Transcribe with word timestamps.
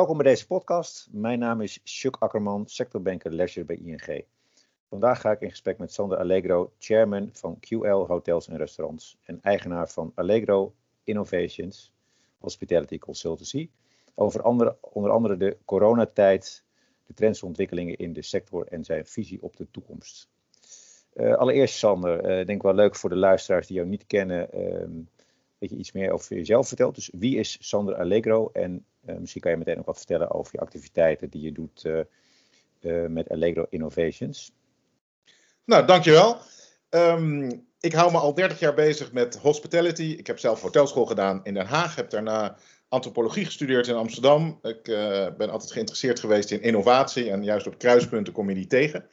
welkom 0.00 0.18
bij 0.18 0.30
deze 0.32 0.46
podcast. 0.46 1.08
Mijn 1.10 1.38
naam 1.38 1.60
is 1.60 1.80
Chuck 1.84 2.16
Akkerman, 2.18 2.66
sectorbanker 2.66 3.32
leisure 3.32 3.66
bij 3.66 3.76
ING. 3.76 4.24
Vandaag 4.88 5.20
ga 5.20 5.30
ik 5.30 5.40
in 5.40 5.50
gesprek 5.50 5.78
met 5.78 5.92
Sander 5.92 6.18
Allegro, 6.18 6.72
chairman 6.78 7.28
van 7.32 7.58
QL 7.60 8.06
Hotels 8.06 8.48
en 8.48 8.56
Restaurants 8.56 9.18
en 9.22 9.38
eigenaar 9.42 9.88
van 9.88 10.12
Allegro 10.14 10.74
Innovations 11.04 11.92
Hospitality 12.38 12.98
Consultancy. 12.98 13.70
Over 14.14 14.42
andere, 14.42 14.76
onder 14.80 15.10
andere 15.10 15.36
de 15.36 15.56
coronatijd, 15.64 16.64
de 17.06 17.14
trends 17.14 17.40
en 17.42 17.46
ontwikkelingen 17.46 17.96
in 17.96 18.12
de 18.12 18.22
sector 18.22 18.66
en 18.66 18.84
zijn 18.84 19.06
visie 19.06 19.42
op 19.42 19.56
de 19.56 19.66
toekomst. 19.70 20.28
Uh, 21.14 21.34
allereerst 21.34 21.78
Sander, 21.78 22.40
uh, 22.40 22.46
denk 22.46 22.62
wel 22.62 22.74
leuk 22.74 22.96
voor 22.96 23.10
de 23.10 23.16
luisteraars 23.16 23.66
die 23.66 23.76
jou 23.76 23.88
niet 23.88 24.06
kennen, 24.06 24.48
uh, 24.54 25.04
dat 25.60 25.70
je 25.70 25.76
iets 25.76 25.92
meer 25.92 26.10
over 26.10 26.36
jezelf 26.36 26.68
vertelt. 26.68 26.94
Dus 26.94 27.10
wie 27.12 27.38
is 27.38 27.58
Sander 27.60 27.94
Allegro 27.94 28.50
en 28.52 28.84
uh, 29.06 29.16
misschien 29.16 29.40
kan 29.40 29.50
je 29.50 29.56
meteen 29.56 29.78
ook 29.78 29.86
wat 29.86 29.96
vertellen 29.96 30.30
over 30.30 30.52
je 30.52 30.60
activiteiten 30.60 31.30
die 31.30 31.42
je 31.42 31.52
doet 31.52 31.88
met 33.08 33.28
Allegro 33.28 33.66
Innovations. 33.68 34.52
Nou, 35.64 35.86
dankjewel. 35.86 36.36
Um, 36.90 37.66
ik 37.80 37.92
hou 37.92 38.12
me 38.12 38.18
al 38.18 38.34
30 38.34 38.58
jaar 38.58 38.74
bezig 38.74 39.12
met 39.12 39.36
hospitality. 39.36 40.14
Ik 40.18 40.26
heb 40.26 40.38
zelf 40.38 40.60
hotelschool 40.60 41.06
gedaan 41.06 41.40
in 41.44 41.54
Den 41.54 41.66
Haag. 41.66 41.96
Heb 41.96 42.10
daarna 42.10 42.56
antropologie 42.88 43.44
gestudeerd 43.44 43.86
in 43.86 43.94
Amsterdam. 43.94 44.58
Ik 44.62 44.82
ben 45.36 45.50
altijd 45.50 45.72
geïnteresseerd 45.72 46.20
geweest 46.20 46.50
in 46.50 46.62
innovatie. 46.62 47.30
En 47.30 47.44
juist 47.44 47.66
op 47.66 47.78
kruispunten 47.78 48.32
kom 48.32 48.48
je 48.48 48.54
die 48.54 48.66
tegen. 48.66 49.08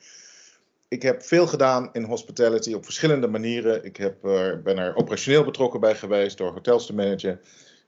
Ik 0.90 1.02
heb 1.02 1.24
veel 1.24 1.48
gedaan 1.48 1.90
in 1.94 2.04
hospitality 2.04 2.74
op 2.74 2.84
verschillende 2.84 3.28
manieren. 3.28 3.86
Ik 3.86 3.98
heb, 3.98 4.26
uh, 4.26 4.52
ben 4.64 4.78
er 4.78 4.96
operationeel 4.96 5.44
betrokken 5.44 5.80
bij 5.80 5.96
geweest 5.96 6.38
door 6.38 6.52
hotels 6.52 6.86
te 6.86 6.94
managen. 6.94 7.40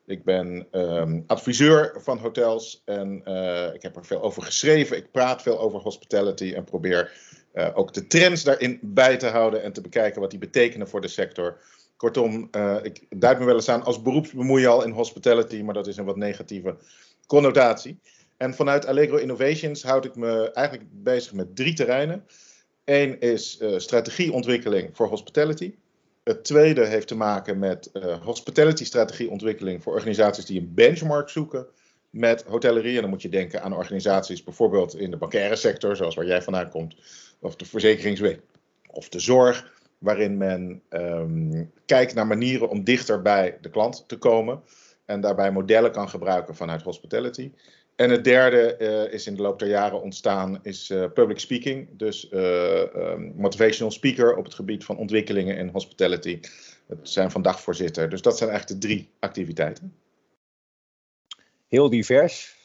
Ik 0.06 0.24
ben 0.24 0.68
um, 0.72 1.24
adviseur 1.28 1.96
van 1.98 2.18
hotels 2.18 2.82
en 2.86 3.22
uh, 3.26 3.74
ik 3.74 3.82
heb 3.82 3.96
er 3.96 4.06
veel 4.06 4.22
over 4.22 4.44
geschreven. 4.44 4.98
Ik 4.98 5.12
praat 5.12 5.42
veel 5.42 5.60
over 5.60 5.80
hospitality 5.80 6.54
en 6.54 6.64
probeer 6.64 7.12
uh, 7.54 7.70
ook 7.74 7.94
de 7.94 8.08
trends 8.08 8.44
daarin 8.44 8.80
bij 8.82 9.18
te 9.18 9.28
houden 9.28 9.64
en 9.64 9.74
te 9.74 9.82
bekijken 9.82 10.22
wat 10.22 10.30
die 10.30 10.40
betekenen 10.40 10.90
voor 10.90 11.02
de 11.02 11.08
sector. 11.08 11.58
Kortom, 11.98 12.48
uh, 12.52 12.78
ik 12.82 13.06
duid 13.10 13.40
me 13.40 13.46
wel 13.46 13.56
eens 13.56 13.70
aan 13.70 13.84
als 13.84 14.02
beroepsbemoeier 14.02 14.70
al 14.70 14.84
in 14.84 14.92
hospitality, 14.92 15.62
maar 15.62 15.74
dat 15.74 15.88
is 15.88 15.98
een 15.98 16.06
wat 16.06 16.18
negatieve 16.18 16.78
connotatie. 17.28 18.00
En 18.38 18.54
vanuit 18.54 18.86
Allegro 18.86 19.18
Innovations 19.18 19.84
houd 19.84 20.06
ik 20.06 20.16
me 20.16 20.52
eigenlijk 20.52 20.90
bezig 20.92 21.34
met 21.34 21.56
drie 21.56 21.74
terreinen. 21.74 22.26
Eén 22.90 23.20
is 23.20 23.60
uh, 23.62 23.78
strategieontwikkeling 23.78 24.90
voor 24.94 25.08
hospitality. 25.08 25.74
Het 26.24 26.44
tweede 26.44 26.86
heeft 26.86 27.08
te 27.08 27.16
maken 27.16 27.60
met 27.60 27.90
uh, 27.94 28.24
hospitality 28.24 28.86
strategieontwikkeling 28.86 29.84
voor 29.84 29.94
organisaties 29.94 30.46
die 30.46 30.60
een 30.60 30.74
benchmark 30.74 31.30
zoeken 31.30 31.68
met 32.10 32.44
hotellerie. 32.44 32.96
En 32.96 33.02
dan 33.02 33.10
moet 33.10 33.22
je 33.22 33.30
denken 33.30 33.62
aan 33.62 33.76
organisaties 33.76 34.44
bijvoorbeeld 34.44 34.96
in 34.96 35.12
de 35.12 35.18
bankaire 35.18 35.56
sector, 35.56 35.96
zoals 35.96 36.16
waar 36.16 36.26
jij 36.26 36.42
vandaan 36.42 36.70
komt, 36.70 36.96
of 37.40 37.56
de 37.56 37.66
verzekeringswet 37.66 38.42
of 38.88 39.10
de 39.10 39.20
zorg, 39.20 39.72
waarin 39.98 40.38
men 40.38 40.82
um, 40.90 41.72
kijkt 41.86 42.14
naar 42.14 42.28
manieren 42.28 42.70
om 42.70 42.84
dichter 42.84 43.22
bij 43.22 43.58
de 43.62 43.70
klant 43.70 44.04
te 44.08 44.18
komen 44.18 44.64
en 45.06 45.22
daarbij 45.22 45.52
modellen 45.52 45.92
kan 45.92 46.10
gebruiken 46.10 46.56
vanuit 46.56 46.82
hospitality. 46.82 47.52
En 48.00 48.10
het 48.10 48.24
derde 48.24 48.76
uh, 48.80 49.14
is 49.14 49.28
in 49.28 49.36
de 49.36 49.42
loop 49.42 49.60
der 49.60 49.68
jaren 49.68 50.02
ontstaan, 50.02 50.60
is 50.62 50.90
uh, 50.90 51.06
public 51.14 51.40
speaking. 51.40 51.98
Dus 51.98 52.32
uh, 52.32 52.96
um, 52.96 53.34
motivational 53.36 53.92
speaker 53.92 54.36
op 54.36 54.44
het 54.44 54.54
gebied 54.54 54.86
van 54.86 54.98
ontwikkelingen 54.98 55.58
in 55.58 55.68
hospitality. 55.68 56.40
Het 56.88 57.10
zijn 57.10 57.32
van 57.32 57.42
dagvoorzitter. 57.42 58.10
Dus 58.10 58.22
dat 58.22 58.38
zijn 58.38 58.50
eigenlijk 58.50 58.82
de 58.82 58.88
drie 58.88 59.10
activiteiten. 59.20 59.96
Heel 61.68 61.90
divers, 61.90 62.56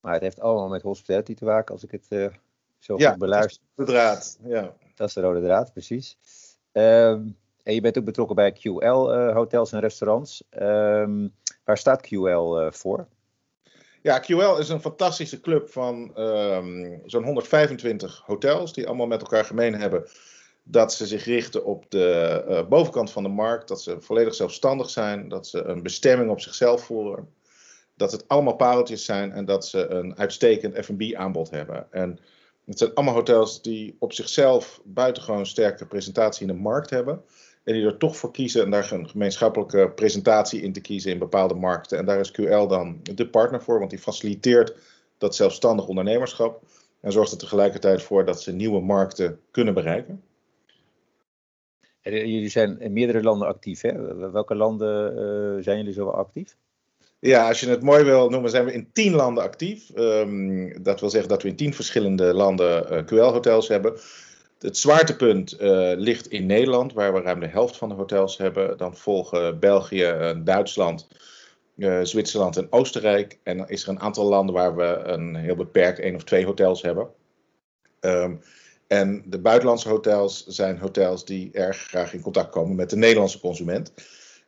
maar 0.00 0.12
het 0.12 0.22
heeft 0.22 0.40
allemaal 0.40 0.68
met 0.68 0.82
hospitality 0.82 1.34
te 1.34 1.44
maken 1.44 1.74
als 1.74 1.84
ik 1.84 1.90
het 1.90 2.32
zo 2.78 2.94
ja, 2.96 3.10
goed 3.10 3.18
beluister. 3.18 3.62
Dat 3.74 3.88
is 3.88 3.92
de 3.94 3.98
draad, 3.98 4.38
ja. 4.44 4.76
Dat 4.94 5.08
is 5.08 5.14
de 5.14 5.20
rode 5.20 5.42
draad, 5.42 5.72
precies. 5.72 6.18
Um, 6.72 7.36
en 7.62 7.74
je 7.74 7.80
bent 7.80 7.98
ook 7.98 8.04
betrokken 8.04 8.36
bij 8.36 8.52
QL 8.52 9.32
hotels 9.32 9.72
en 9.72 9.80
restaurants. 9.80 10.42
Um, 10.50 11.34
waar 11.64 11.78
staat 11.78 12.06
QL 12.06 12.68
voor? 12.70 13.06
Ja, 14.02 14.20
QL 14.20 14.58
is 14.58 14.68
een 14.68 14.80
fantastische 14.80 15.40
club 15.40 15.70
van 15.70 16.18
um, 16.18 17.02
zo'n 17.04 17.24
125 17.24 18.22
hotels 18.26 18.72
die 18.72 18.86
allemaal 18.86 19.06
met 19.06 19.20
elkaar 19.20 19.44
gemeen 19.44 19.74
hebben 19.74 20.08
dat 20.62 20.94
ze 20.94 21.06
zich 21.06 21.24
richten 21.24 21.64
op 21.64 21.84
de 21.88 22.44
uh, 22.48 22.68
bovenkant 22.68 23.10
van 23.10 23.22
de 23.22 23.28
markt, 23.28 23.68
dat 23.68 23.82
ze 23.82 24.00
volledig 24.00 24.34
zelfstandig 24.34 24.90
zijn, 24.90 25.28
dat 25.28 25.46
ze 25.46 25.62
een 25.62 25.82
bestemming 25.82 26.30
op 26.30 26.40
zichzelf 26.40 26.84
voeren, 26.84 27.34
dat 27.96 28.12
het 28.12 28.28
allemaal 28.28 28.56
pareltjes 28.56 29.04
zijn 29.04 29.32
en 29.32 29.44
dat 29.44 29.66
ze 29.66 29.88
een 29.88 30.18
uitstekend 30.18 30.84
F&B 30.84 31.14
aanbod 31.14 31.50
hebben. 31.50 31.86
En 31.90 32.18
het 32.66 32.78
zijn 32.78 32.94
allemaal 32.94 33.14
hotels 33.14 33.62
die 33.62 33.96
op 33.98 34.12
zichzelf 34.12 34.80
buitengewoon 34.84 35.46
sterke 35.46 35.86
presentatie 35.86 36.46
in 36.46 36.54
de 36.54 36.60
markt 36.60 36.90
hebben. 36.90 37.22
En 37.64 37.74
die 37.74 37.84
er 37.84 37.96
toch 37.96 38.16
voor 38.16 38.32
kiezen 38.32 38.62
en 38.62 38.70
daar 38.70 38.92
een 38.92 39.08
gemeenschappelijke 39.08 39.92
presentatie 39.94 40.62
in 40.62 40.72
te 40.72 40.80
kiezen 40.80 41.12
in 41.12 41.18
bepaalde 41.18 41.54
markten. 41.54 41.98
En 41.98 42.04
daar 42.04 42.20
is 42.20 42.32
QL 42.32 42.66
dan 42.66 43.00
de 43.02 43.28
partner 43.28 43.62
voor, 43.62 43.78
want 43.78 43.90
die 43.90 43.98
faciliteert 43.98 44.74
dat 45.18 45.34
zelfstandig 45.34 45.86
ondernemerschap. 45.86 46.62
En 47.00 47.12
zorgt 47.12 47.32
er 47.32 47.38
tegelijkertijd 47.38 48.02
voor 48.02 48.24
dat 48.24 48.42
ze 48.42 48.52
nieuwe 48.52 48.80
markten 48.80 49.40
kunnen 49.50 49.74
bereiken. 49.74 50.22
En 52.00 52.12
jullie 52.12 52.48
zijn 52.48 52.80
in 52.80 52.92
meerdere 52.92 53.22
landen 53.22 53.48
actief, 53.48 53.80
hè? 53.80 54.14
Welke 54.30 54.54
landen 54.54 55.12
uh, 55.12 55.62
zijn 55.62 55.78
jullie 55.78 55.92
zo 55.92 56.08
actief? 56.08 56.56
Ja, 57.18 57.48
als 57.48 57.60
je 57.60 57.68
het 57.68 57.82
mooi 57.82 58.04
wil 58.04 58.30
noemen, 58.30 58.50
zijn 58.50 58.64
we 58.64 58.72
in 58.72 58.88
tien 58.92 59.14
landen 59.14 59.44
actief. 59.44 59.90
Um, 59.96 60.82
dat 60.82 61.00
wil 61.00 61.10
zeggen 61.10 61.28
dat 61.28 61.42
we 61.42 61.48
in 61.48 61.56
tien 61.56 61.74
verschillende 61.74 62.34
landen 62.34 62.92
uh, 62.92 63.04
QL-hotels 63.04 63.68
hebben. 63.68 63.92
Het 64.60 64.76
zwaartepunt 64.76 65.60
uh, 65.60 65.92
ligt 65.96 66.28
in 66.28 66.46
Nederland, 66.46 66.92
waar 66.92 67.14
we 67.14 67.20
ruim 67.20 67.40
de 67.40 67.46
helft 67.46 67.76
van 67.76 67.88
de 67.88 67.94
hotels 67.94 68.36
hebben. 68.36 68.76
Dan 68.78 68.96
volgen 68.96 69.58
België, 69.58 70.10
uh, 70.10 70.30
Duitsland, 70.44 71.08
uh, 71.76 72.00
Zwitserland 72.02 72.56
en 72.56 72.66
Oostenrijk. 72.70 73.38
En 73.42 73.56
dan 73.56 73.68
is 73.68 73.82
er 73.82 73.88
een 73.88 74.00
aantal 74.00 74.28
landen 74.28 74.54
waar 74.54 74.76
we 74.76 75.02
een 75.04 75.34
heel 75.34 75.56
beperkt 75.56 75.98
één 75.98 76.14
of 76.14 76.24
twee 76.24 76.44
hotels 76.44 76.82
hebben. 76.82 77.08
Um, 78.00 78.40
en 78.86 79.22
de 79.26 79.38
buitenlandse 79.38 79.88
hotels 79.88 80.46
zijn 80.46 80.78
hotels 80.78 81.24
die 81.24 81.50
erg 81.52 81.76
graag 81.76 82.14
in 82.14 82.20
contact 82.20 82.50
komen 82.50 82.76
met 82.76 82.90
de 82.90 82.96
Nederlandse 82.96 83.40
consument. 83.40 83.92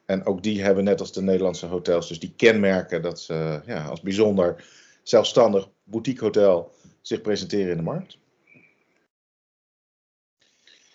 En 0.06 0.26
ook 0.26 0.42
die 0.42 0.62
hebben 0.62 0.84
net 0.84 1.00
als 1.00 1.12
de 1.12 1.22
Nederlandse 1.22 1.66
hotels 1.66 2.08
dus 2.08 2.20
die 2.20 2.32
kenmerken 2.36 3.02
dat 3.02 3.20
ze 3.20 3.60
ja, 3.66 3.84
als 3.84 4.00
bijzonder 4.00 4.64
zelfstandig 5.02 5.68
boutique 5.84 6.24
hotel 6.24 6.72
zich 7.00 7.20
presenteren 7.20 7.70
in 7.70 7.76
de 7.76 7.82
markt. 7.82 8.18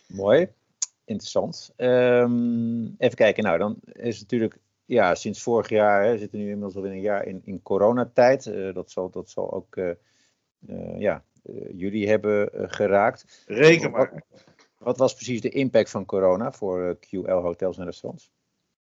Mooi, 0.07 0.47
interessant. 1.06 1.73
Um, 1.78 2.95
even 2.97 3.16
kijken, 3.16 3.44
nou 3.44 3.57
dan 3.57 3.79
is 3.91 4.19
het 4.19 4.22
natuurlijk, 4.22 4.59
ja, 4.85 5.16
sinds 5.16 5.41
vorig 5.41 5.69
jaar, 5.69 6.03
hè, 6.03 6.12
we 6.12 6.18
zitten 6.18 6.40
nu 6.40 6.45
inmiddels 6.45 6.75
al 6.75 6.84
in 6.84 6.91
een 6.91 7.01
jaar 7.01 7.25
in, 7.25 7.41
in 7.45 7.62
coronatijd. 7.62 8.45
Uh, 8.45 8.73
dat, 8.73 8.91
zal, 8.91 9.09
dat 9.09 9.29
zal 9.29 9.53
ook, 9.53 9.75
uh, 9.75 9.91
uh, 10.69 11.00
ja, 11.00 11.23
jullie 11.72 12.09
hebben 12.09 12.50
geraakt. 12.72 13.44
Reken 13.45 13.91
maar. 13.91 14.12
Wat, 14.12 14.44
wat, 14.78 14.97
was 14.97 15.13
precies 15.13 15.41
de 15.41 15.50
impact 15.50 15.90
van 15.90 16.06
corona 16.06 16.51
voor 16.51 16.97
QL 17.00 17.29
hotels 17.29 17.78
en 17.78 17.85
restaurants? 17.85 18.31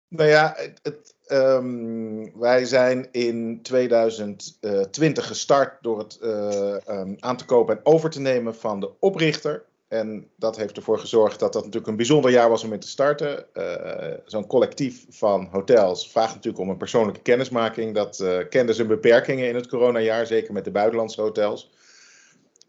Nou 0.08 0.30
ja, 0.30 0.54
het, 0.56 0.80
het, 0.82 1.16
um, 1.32 2.40
wij 2.40 2.66
zijn 2.66 3.12
in 3.12 3.62
2020 3.62 5.28
gestart 5.28 5.84
door 5.84 6.00
het 6.00 6.20
um, 6.22 7.16
aan 7.20 7.38
te 7.38 7.46
kopen 7.46 7.78
en 7.78 7.86
over 7.86 8.10
te 8.10 8.20
nemen 8.22 8.56
van 8.56 8.80
de 8.80 9.00
oprichter 9.00 9.66
en 9.94 10.28
dat 10.36 10.58
heeft 10.58 10.78
ervoor 10.78 11.00
gezorgd 11.00 11.40
dat 11.40 11.54
dat 11.54 11.62
natuurlijk 11.62 11.92
een 11.92 11.98
bijzonder 11.98 12.32
jaar 12.32 12.50
was 12.50 12.64
om 12.64 12.74
in 12.74 12.80
te 12.80 12.88
starten. 12.88 13.46
Uh, 13.54 14.14
Zo'n 14.26 14.48
collectief 14.48 15.06
van 15.10 15.48
hotels 15.52 16.12
vraagt 16.12 16.34
natuurlijk 16.34 16.64
om 16.64 16.70
een 16.70 16.78
persoonlijke 16.78 17.22
kennismaking. 17.22 17.96
Dat 17.96 18.20
uh, 18.20 18.38
kende 18.50 18.74
zijn 18.74 18.88
beperkingen 18.88 19.48
in 19.48 19.56
het 19.56 19.68
coronajaar, 19.68 20.26
zeker 20.26 20.54
met 20.54 20.66
de 20.66 20.72
buitenlandse 20.72 21.22
hotels. 21.22 21.72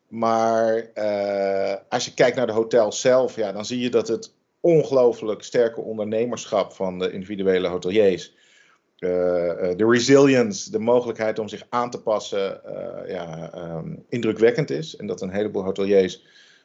Maar 0.09 0.91
uh, 0.95 1.75
als 1.89 2.05
je 2.05 2.15
kijkt 2.15 2.37
naar 2.37 2.47
de 2.47 2.53
hotels 2.53 3.01
zelf, 3.01 3.37
ja, 3.37 3.53
dan 3.53 3.65
zie 3.65 3.81
je 3.81 3.91
dat 3.91 4.09
het 4.09 4.33
ongelooflijk 4.61 5.43
sterke 5.43 5.81
ondernemerschap 5.81 6.73
van 6.73 6.99
de 6.99 7.13
individuele 7.13 7.69
hoteliers. 7.69 8.35
de 8.99 9.87
resilience, 9.89 10.71
de 10.71 10.79
mogelijkheid 10.79 11.39
om 11.39 11.49
zich 11.49 11.67
aan 11.69 11.91
te 11.91 12.03
passen, 12.03 12.61
ja, 13.07 13.53
um, 13.57 14.05
indrukwekkend 14.09 14.71
is. 14.71 14.97
En 14.97 15.07
dat 15.07 15.23
een 15.23 15.31
heleboel 15.31 15.65
hoteliers 15.65 16.23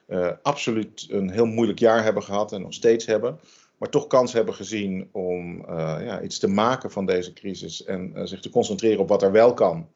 uh, 0.09 0.31
absoluut 0.41 1.07
een 1.09 1.29
heel 1.29 1.45
moeilijk 1.45 1.79
jaar 1.79 2.03
hebben 2.03 2.23
gehad 2.23 2.51
en 2.51 2.61
nog 2.61 2.73
steeds 2.73 3.05
hebben. 3.05 3.39
Maar 3.77 3.89
toch 3.89 4.07
kans 4.07 4.33
hebben 4.33 4.53
gezien 4.53 5.09
om 5.11 5.65
uh, 5.69 5.97
ja, 6.03 6.21
iets 6.21 6.39
te 6.39 6.47
maken 6.47 6.91
van 6.91 7.05
deze 7.05 7.33
crisis 7.33 7.83
en 7.83 8.11
uh, 8.15 8.21
zich 8.23 8.39
te 8.39 8.49
concentreren 8.49 8.99
op 8.99 9.09
wat 9.09 9.23
er 9.23 9.31
wel 9.31 9.53
kan. 9.53 9.87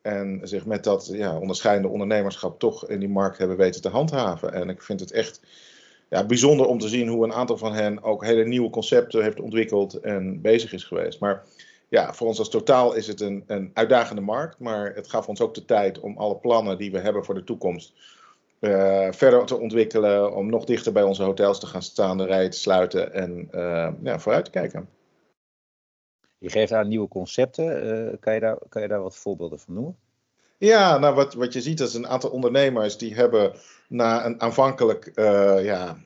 En 0.00 0.40
zich 0.42 0.66
met 0.66 0.84
dat 0.84 1.10
ja, 1.12 1.38
onderscheidende 1.38 1.88
ondernemerschap 1.88 2.58
toch 2.58 2.88
in 2.88 2.98
die 2.98 3.08
markt 3.08 3.38
hebben 3.38 3.56
weten 3.56 3.82
te 3.82 3.88
handhaven. 3.88 4.52
En 4.52 4.68
ik 4.68 4.82
vind 4.82 5.00
het 5.00 5.12
echt 5.12 5.40
ja, 6.08 6.26
bijzonder 6.26 6.66
om 6.66 6.78
te 6.78 6.88
zien 6.88 7.08
hoe 7.08 7.24
een 7.24 7.32
aantal 7.32 7.56
van 7.56 7.74
hen 7.74 8.02
ook 8.02 8.24
hele 8.24 8.44
nieuwe 8.44 8.70
concepten 8.70 9.22
heeft 9.22 9.40
ontwikkeld 9.40 9.94
en 9.94 10.40
bezig 10.40 10.72
is 10.72 10.84
geweest. 10.84 11.20
Maar 11.20 11.44
ja, 11.88 12.14
voor 12.14 12.26
ons 12.26 12.38
als 12.38 12.50
totaal 12.50 12.94
is 12.94 13.06
het 13.06 13.20
een, 13.20 13.44
een 13.46 13.70
uitdagende 13.74 14.22
markt, 14.22 14.58
maar 14.58 14.94
het 14.94 15.08
gaf 15.08 15.28
ons 15.28 15.40
ook 15.40 15.54
de 15.54 15.64
tijd 15.64 16.00
om 16.00 16.18
alle 16.18 16.36
plannen 16.36 16.78
die 16.78 16.92
we 16.92 16.98
hebben 16.98 17.24
voor 17.24 17.34
de 17.34 17.44
toekomst 17.44 17.92
uh, 18.62 19.08
verder 19.10 19.44
te 19.44 19.58
ontwikkelen, 19.58 20.34
om 20.34 20.50
nog 20.50 20.64
dichter 20.64 20.92
bij 20.92 21.02
onze 21.02 21.22
hotels 21.22 21.60
te 21.60 21.66
gaan 21.66 21.82
staan, 21.82 22.18
de 22.18 22.24
rij 22.24 22.48
te 22.48 22.58
sluiten 22.58 23.12
en 23.12 23.48
uh, 23.54 23.88
ja, 24.02 24.18
vooruit 24.18 24.44
te 24.44 24.50
kijken. 24.50 24.88
Je 26.38 26.50
geeft 26.50 26.72
aan 26.72 26.88
nieuwe 26.88 27.08
concepten. 27.08 27.86
Uh, 27.86 28.12
kan, 28.20 28.34
je 28.34 28.40
daar, 28.40 28.58
kan 28.68 28.82
je 28.82 28.88
daar 28.88 29.02
wat 29.02 29.16
voorbeelden 29.16 29.58
van 29.58 29.74
noemen? 29.74 29.96
Ja, 30.58 30.98
nou 30.98 31.14
wat, 31.14 31.34
wat 31.34 31.52
je 31.52 31.60
ziet 31.60 31.80
is 31.80 31.94
een 31.94 32.08
aantal 32.08 32.30
ondernemers 32.30 32.98
die 32.98 33.14
hebben 33.14 33.52
na 33.88 34.24
een 34.26 34.40
aanvankelijk 34.40 35.10
ja, 35.62 35.98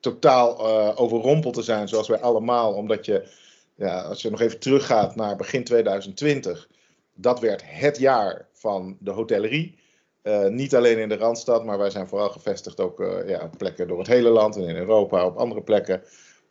totaal 0.00 0.66
overrompeld 0.96 1.54
te 1.54 1.62
zijn, 1.62 1.88
zoals 1.88 2.08
wij 2.08 2.20
allemaal, 2.20 2.74
omdat 2.74 3.06
je, 3.06 3.28
ja, 3.74 4.02
als 4.02 4.22
je 4.22 4.30
nog 4.30 4.40
even 4.40 4.58
teruggaat 4.58 5.16
naar 5.16 5.36
begin 5.36 5.64
2020, 5.64 6.68
dat 7.14 7.40
werd 7.40 7.62
het 7.64 7.98
jaar 7.98 8.48
van 8.52 8.96
de 9.00 9.10
hotellerie. 9.10 9.80
Uh, 10.22 10.46
niet 10.46 10.74
alleen 10.74 10.98
in 10.98 11.08
de 11.08 11.16
Randstad, 11.16 11.64
maar 11.64 11.78
wij 11.78 11.90
zijn 11.90 12.08
vooral 12.08 12.28
gevestigd 12.28 12.80
ook 12.80 13.00
uh, 13.00 13.28
ja, 13.28 13.42
op 13.42 13.58
plekken 13.58 13.88
door 13.88 13.98
het 13.98 14.06
hele 14.06 14.28
land 14.28 14.56
en 14.56 14.62
in 14.62 14.76
Europa, 14.76 15.26
op 15.26 15.36
andere 15.36 15.62
plekken. 15.62 16.02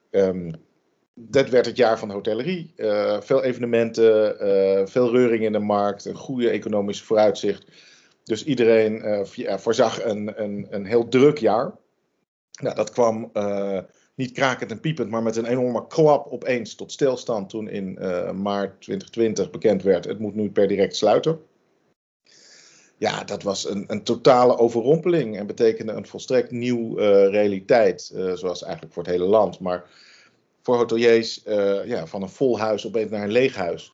Um, 0.10 0.54
dat 1.14 1.50
werd 1.50 1.66
het 1.66 1.78
jaar 1.78 2.00
van 2.00 2.08
de 2.08 2.14
hotellerie. 2.14 2.74
Uh, 2.76 3.22
veel 3.22 3.44
evenementen, 3.44 4.38
veel 4.90 5.12
reuring 5.12 5.44
in 5.44 5.52
de 5.52 5.60
markt, 5.60 6.06
een 6.06 6.16
goede 6.16 6.50
economische 6.50 7.04
vooruitzicht. 7.04 7.66
Dus 8.24 8.44
iedereen 8.44 9.26
voorzag 9.60 10.04
een, 10.04 10.42
een, 10.42 10.68
een 10.70 10.86
heel 10.86 11.08
druk 11.08 11.38
jaar. 11.38 11.76
Nou, 12.62 12.76
dat 12.76 12.92
kwam 12.92 13.32
niet 14.16 14.32
krakend 14.32 14.72
en 14.72 14.80
piepend, 14.80 15.10
maar 15.10 15.24
met 15.24 15.36
een 15.36 15.46
enorme 15.46 15.88
klap 15.88 16.28
opeens 16.28 16.76
tot 16.76 16.92
stilstand 16.92 17.50
toen 17.50 17.70
in 17.70 17.94
maart 18.42 18.82
2020 18.82 19.50
bekend 19.50 19.84
werd: 19.84 20.06
het 20.06 20.20
moet 20.20 20.36
nu 20.36 20.52
per 20.52 20.68
direct 20.68 20.96
sluiten 20.96 21.40
ja, 23.02 23.24
dat 23.24 23.44
was 23.44 23.70
een, 23.70 23.84
een 23.88 24.04
totale 24.04 24.58
overrompeling 24.58 25.38
en 25.38 25.48
betekende 25.48 25.92
een 25.92 26.08
volstrekt 26.08 26.52
nieuw 26.52 27.00
uh, 27.00 27.06
realiteit, 27.30 28.12
uh, 28.16 28.34
zoals 28.34 28.64
eigenlijk 28.64 28.94
voor 28.94 29.04
het 29.04 29.12
hele 29.12 29.26
land. 29.26 29.60
Maar 29.60 29.84
voor 30.62 30.76
hoteliers 30.76 31.46
uh, 31.48 31.86
ja, 31.86 32.08
van 32.08 32.22
een 32.22 32.30
vol 32.30 32.60
huis 32.60 32.88
opeens 32.88 33.12
naar 33.12 33.24
een 33.24 33.32
leeg 33.32 33.56
huis. 33.56 33.94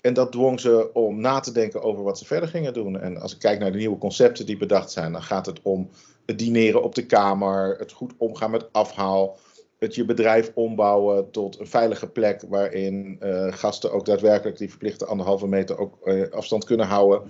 En 0.00 0.14
dat 0.14 0.32
dwong 0.32 0.60
ze 0.60 0.90
om 0.92 1.20
na 1.20 1.40
te 1.40 1.52
denken 1.52 1.82
over 1.82 2.02
wat 2.02 2.18
ze 2.18 2.24
verder 2.24 2.48
gingen 2.48 2.72
doen. 2.72 3.00
En 3.00 3.20
als 3.20 3.32
ik 3.32 3.38
kijk 3.38 3.58
naar 3.58 3.72
de 3.72 3.78
nieuwe 3.78 3.98
concepten 3.98 4.46
die 4.46 4.56
bedacht 4.56 4.90
zijn, 4.90 5.12
dan 5.12 5.22
gaat 5.22 5.46
het 5.46 5.60
om 5.62 5.90
het 6.26 6.38
dineren 6.38 6.82
op 6.82 6.94
de 6.94 7.06
kamer, 7.06 7.76
het 7.78 7.92
goed 7.92 8.12
omgaan 8.16 8.50
met 8.50 8.72
afhaal, 8.72 9.38
het 9.78 9.94
je 9.94 10.04
bedrijf 10.04 10.50
ombouwen 10.54 11.30
tot 11.30 11.60
een 11.60 11.66
veilige 11.66 12.06
plek 12.06 12.42
waarin 12.48 13.18
gasten 13.50 13.92
ook 13.92 14.06
daadwerkelijk 14.06 14.58
die 14.58 14.70
verplichte 14.70 15.04
anderhalve 15.06 15.46
meter 15.46 15.78
ook, 15.78 16.08
afstand 16.30 16.64
kunnen 16.64 16.86
houden 16.86 17.22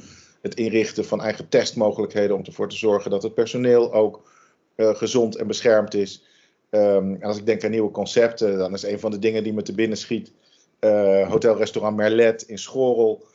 het 0.44 0.54
inrichten 0.54 1.04
van 1.04 1.22
eigen 1.22 1.48
testmogelijkheden 1.48 2.36
om 2.36 2.44
ervoor 2.44 2.68
te 2.68 2.76
zorgen 2.76 3.10
dat 3.10 3.22
het 3.22 3.34
personeel 3.34 3.92
ook 3.92 4.30
uh, 4.76 4.94
gezond 4.94 5.36
en 5.36 5.46
beschermd 5.46 5.94
is. 5.94 6.24
Um, 6.70 7.14
en 7.14 7.22
als 7.22 7.38
ik 7.38 7.46
denk 7.46 7.64
aan 7.64 7.70
nieuwe 7.70 7.90
concepten, 7.90 8.58
dan 8.58 8.72
is 8.72 8.82
een 8.82 9.00
van 9.00 9.10
de 9.10 9.18
dingen 9.18 9.42
die 9.42 9.52
me 9.52 9.62
te 9.62 9.74
binnen 9.74 9.98
schiet 9.98 10.32
uh, 10.80 11.30
hotelrestaurant 11.30 11.96
Merlet 11.96 12.42
in 12.42 12.58
Schorel. 12.58 13.26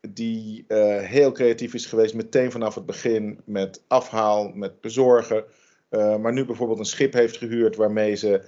Die 0.00 0.64
uh, 0.68 0.98
heel 0.98 1.32
creatief 1.32 1.74
is 1.74 1.86
geweest 1.86 2.14
meteen 2.14 2.50
vanaf 2.50 2.74
het 2.74 2.86
begin 2.86 3.40
met 3.44 3.82
afhaal, 3.86 4.48
met 4.54 4.80
bezorgen. 4.80 5.44
maar 5.90 6.32
nu 6.32 6.44
bijvoorbeeld 6.44 6.78
een 6.78 6.84
schip 6.84 7.12
heeft 7.12 7.36
gehuurd 7.36 7.76
waarmee 7.76 8.14
ze 8.14 8.42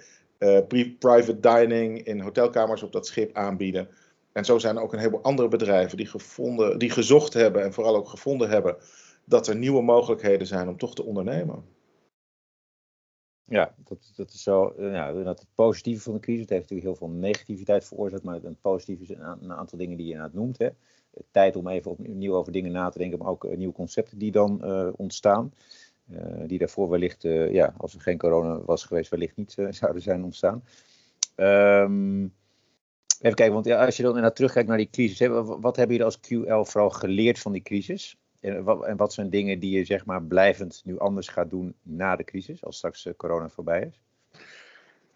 private 0.99 1.40
dining 1.40 2.06
in 2.06 2.20
hotelkamers 2.20 2.82
op 2.82 2.93
dat 2.93 3.06
schip 3.06 3.37
aanbieden. 3.37 3.88
En 4.35 4.45
zo 4.45 4.59
zijn 4.59 4.79
ook 4.79 4.93
een 4.93 4.99
heleboel 4.99 5.23
andere 5.23 5.49
bedrijven 5.49 5.97
die, 5.97 6.07
gevonden, 6.07 6.79
die 6.79 6.91
gezocht 6.91 7.33
hebben 7.33 7.63
en 7.63 7.73
vooral 7.73 7.97
ook 7.97 8.09
gevonden 8.09 8.49
hebben 8.49 8.77
dat 9.25 9.47
er 9.47 9.57
nieuwe 9.57 9.83
mogelijkheden 9.83 10.47
zijn 10.47 10.69
om 10.69 10.77
toch 10.77 10.95
te 10.95 11.05
ondernemen. 11.05 11.65
Ja, 13.45 13.75
dat, 13.85 14.13
dat 14.17 14.33
is 14.33 14.43
zo. 14.43 14.69
Eh, 14.69 14.93
ja, 14.93 15.13
dat 15.13 15.39
het 15.39 15.49
positieve 15.55 16.03
van 16.03 16.13
de 16.13 16.21
crisis, 16.21 16.41
het 16.41 16.51
heeft 16.51 16.71
natuurlijk 16.71 16.89
heel 16.89 17.09
veel 17.09 17.17
negativiteit 17.17 17.85
veroorzaakt, 17.85 18.23
maar 18.23 18.35
het 18.43 18.61
positieve 18.61 19.03
is 19.03 19.09
een, 19.09 19.53
aantal 19.53 19.79
dingen 19.79 19.97
die 19.97 20.07
je 20.07 20.21
het 20.21 20.35
noemt. 20.35 20.59
Hè. 20.59 20.69
Tijd 21.31 21.57
om 21.57 21.69
even 21.69 21.91
opnieuw 21.91 22.35
over 22.35 22.53
dingen 22.53 22.73
na 22.73 22.89
te 22.89 22.99
denken, 22.99 23.19
maar 23.19 23.29
ook 23.29 23.45
uh, 23.45 23.57
nieuwe 23.57 23.75
concepten 23.75 24.19
die 24.19 24.31
dan 24.31 24.61
uh, 24.65 24.89
ontstaan. 24.97 25.53
die 26.47 26.59
daarvoor 26.59 26.89
wellicht, 26.89 27.23
ja, 27.51 27.75
als 27.77 27.95
er 27.95 28.01
geen 28.01 28.19
corona 28.19 28.61
was 28.61 28.85
geweest, 28.85 29.11
wellicht 29.11 29.37
niet 29.37 29.57
zouden 29.71 30.03
zijn 30.03 30.25
ontstaan. 30.25 30.65
Um, 31.37 32.33
Even 33.25 33.37
kijken, 33.37 33.55
want 33.55 33.71
als 33.71 33.97
je 33.97 34.03
dan 34.03 34.21
naar 34.21 34.32
terugkijkt 34.32 34.69
naar 34.69 34.76
die 34.76 34.91
crisis, 34.91 35.19
hè, 35.19 35.44
wat 35.44 35.76
hebben 35.76 35.97
jullie 35.97 36.05
als 36.05 36.21
QL 36.21 36.71
vooral 36.71 36.91
geleerd 36.91 37.38
van 37.38 37.53
die 37.53 37.62
crisis? 37.62 38.17
En 38.41 38.65
wat, 38.65 38.85
en 38.85 38.97
wat, 38.97 39.12
zijn 39.12 39.31
dingen 39.31 39.59
die 39.59 39.79
je 39.79 39.85
zeg 39.85 40.05
maar 40.05 40.23
blijvend 40.23 40.82
nu 40.85 40.99
anders 40.99 41.29
gaat 41.29 41.50
doen 41.50 41.75
na 41.82 42.17
de 42.17 42.25
crisis, 42.25 42.65
als 42.65 42.76
straks 42.76 43.05
uh, 43.05 43.12
corona 43.17 43.49
voorbij 43.49 43.91
is? 43.91 44.00